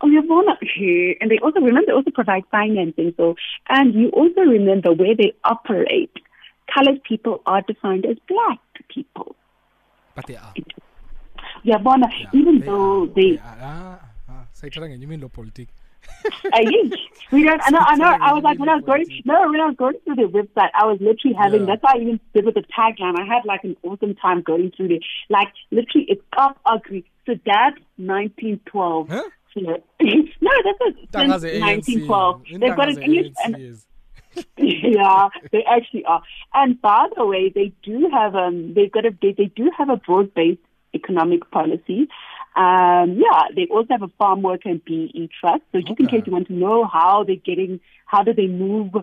Oh, 0.00 0.06
Yabona. 0.06 0.54
And 1.20 1.28
they 1.28 1.38
also 1.38 1.58
remember 1.60 1.86
they 1.86 1.92
also 1.92 2.12
provide 2.12 2.44
financing. 2.52 3.12
So, 3.16 3.34
and 3.68 3.94
you 3.94 4.10
also 4.10 4.42
remember 4.42 4.92
where 4.92 5.16
they 5.16 5.32
operate. 5.42 6.12
Colored 6.72 7.02
people 7.02 7.42
are 7.46 7.62
defined 7.62 8.06
as 8.06 8.16
black 8.28 8.60
people. 8.88 9.34
But 10.14 10.26
they 10.26 10.36
are. 10.36 10.54
Yabona. 11.70 12.08
Yeah, 12.20 12.26
Even 12.32 12.60
they 12.60 12.66
though 12.66 13.06
they 13.06 13.38
are. 13.38 13.56
Ah, 13.60 13.98
ah, 14.30 14.44
say 14.52 14.70
Taranga, 14.70 14.98
you 14.98 15.06
mean 15.06 15.20
lo 15.20 15.28
politic? 15.28 15.68
We 17.30 17.44
don't, 17.44 17.60
I 17.62 17.70
know, 17.70 17.78
I 17.80 17.94
know. 17.96 18.06
I 18.06 18.32
was 18.32 18.42
like, 18.42 18.58
when 18.58 18.70
I 18.70 18.76
was 18.76 18.84
going, 18.84 19.04
no, 19.26 19.50
when 19.50 19.60
I 19.60 19.66
was 19.66 19.76
going 19.76 19.96
through 20.04 20.16
the 20.16 20.22
website, 20.22 20.70
I 20.72 20.86
was 20.86 20.98
literally 20.98 21.36
having, 21.36 21.60
Yeah. 21.60 21.66
that's 21.66 21.82
why 21.82 21.92
I 21.96 22.00
even 22.00 22.20
did 22.32 22.46
with 22.46 22.54
the 22.54 22.62
tagline. 22.62 23.18
I 23.20 23.26
had 23.26 23.44
like 23.44 23.64
an 23.64 23.76
awesome 23.82 24.14
time 24.14 24.40
going 24.40 24.70
through 24.74 24.88
there. 24.88 24.98
Like, 25.28 25.48
literally, 25.70 26.06
it's 26.08 26.22
up 26.38 26.58
ugly. 26.64 27.04
So 27.26 27.34
that's 27.44 27.76
1912. 27.96 29.08
Huh? 29.10 29.22
No, 29.60 30.52
that's 30.64 30.80
a, 30.80 31.38
since 31.40 31.42
1912. 31.42 32.42
They've 32.60 32.76
got 32.76 32.88
an 32.88 33.02
English, 33.02 33.34
yeah, 34.56 35.28
they 35.50 35.64
actually 35.64 36.04
are. 36.04 36.22
And 36.54 36.80
by 36.80 37.08
the 37.16 37.26
way, 37.26 37.50
they 37.52 37.72
do 37.82 38.08
have 38.12 38.36
um, 38.36 38.72
they've 38.74 38.92
got 38.92 39.04
a 39.04 39.10
they, 39.20 39.32
they 39.32 39.46
do 39.46 39.70
have 39.76 39.88
a 39.88 39.96
broad 39.96 40.32
based 40.34 40.60
economic 40.94 41.50
policy. 41.50 42.08
Um, 42.56 43.20
yeah, 43.20 43.48
they 43.54 43.66
also 43.70 43.88
have 43.90 44.02
a 44.02 44.08
farm 44.18 44.42
worker 44.42 44.68
and 44.68 44.84
BE 44.84 45.30
trust. 45.40 45.62
So 45.72 45.80
just 45.80 46.00
in 46.00 46.06
case 46.06 46.22
you 46.26 46.32
want 46.32 46.48
to 46.48 46.54
know 46.54 46.84
how 46.84 47.24
they're 47.24 47.36
getting, 47.36 47.80
how 48.06 48.22
do 48.22 48.32
they 48.32 48.46
move 48.46 48.94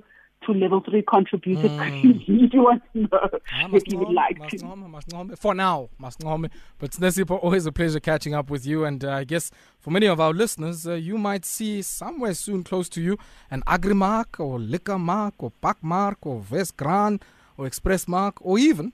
to 0.45 0.53
level 0.53 0.81
three 0.81 1.01
contributor, 1.01 1.67
you 2.03 2.61
want 2.61 2.83
to 2.93 2.99
know. 2.99 3.29
Ah, 3.53 3.67
if 3.73 3.83
you 3.87 3.97
would 3.97 4.13
like 4.13 4.47
to. 4.49 5.35
For 5.35 5.53
now, 5.53 5.89
Masincome. 6.01 6.49
But 6.77 6.91
Sinesipho, 6.91 7.43
always 7.43 7.65
a 7.65 7.71
pleasure 7.71 7.99
catching 7.99 8.33
up 8.33 8.49
with 8.49 8.65
you. 8.65 8.85
And 8.85 9.03
uh, 9.03 9.11
I 9.11 9.23
guess 9.23 9.51
for 9.79 9.91
many 9.91 10.05
of 10.05 10.19
our 10.19 10.33
listeners, 10.33 10.87
uh, 10.87 10.93
you 10.93 11.17
might 11.17 11.45
see 11.45 11.81
somewhere 11.81 12.33
soon 12.33 12.63
close 12.63 12.89
to 12.89 13.01
you 13.01 13.17
an 13.49 13.63
Agrimark 13.67 14.39
or 14.39 14.59
Liquor 14.59 14.99
Mark 14.99 15.35
or 15.39 15.51
Pakmark 15.63 16.17
or 16.21 16.41
Vestgran 16.41 17.21
or 17.57 17.65
Express 17.65 18.07
Mark 18.07 18.35
or 18.41 18.59
even, 18.59 18.93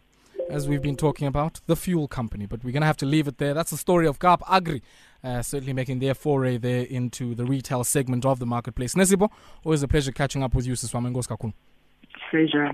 as 0.52 0.68
we've 0.68 0.82
been 0.82 0.98
talking 0.98 1.28
about, 1.28 1.62
the 1.66 1.76
fuel 1.76 2.08
company. 2.08 2.46
But 2.46 2.64
we're 2.64 2.72
going 2.72 2.82
to 2.82 2.88
have 2.88 2.98
to 2.98 3.06
leave 3.06 3.28
it 3.28 3.38
there. 3.38 3.54
That's 3.54 3.72
the 3.72 3.78
story 3.78 4.06
of 4.08 4.20
Kaap 4.20 4.42
Agri. 4.50 4.82
Uh, 5.24 5.42
certainly 5.42 5.74
making 5.74 6.00
their 6.00 6.14
foray 6.14 6.58
there 6.58 6.84
into 6.84 7.36
the 7.36 7.46
retail 7.46 7.84
segment 7.84 8.26
of 8.26 8.40
the 8.40 8.46
marketplace. 8.46 8.96
Nesibo, 8.96 9.30
always 9.64 9.84
a 9.84 9.88
pleasure 9.88 10.12
catching 10.12 10.42
up 10.44 10.56
with 10.56 10.66
you, 10.66 10.74
Siswami 10.74 11.14
Ngoskakun. 11.14 11.54
Treasure. 12.30 12.72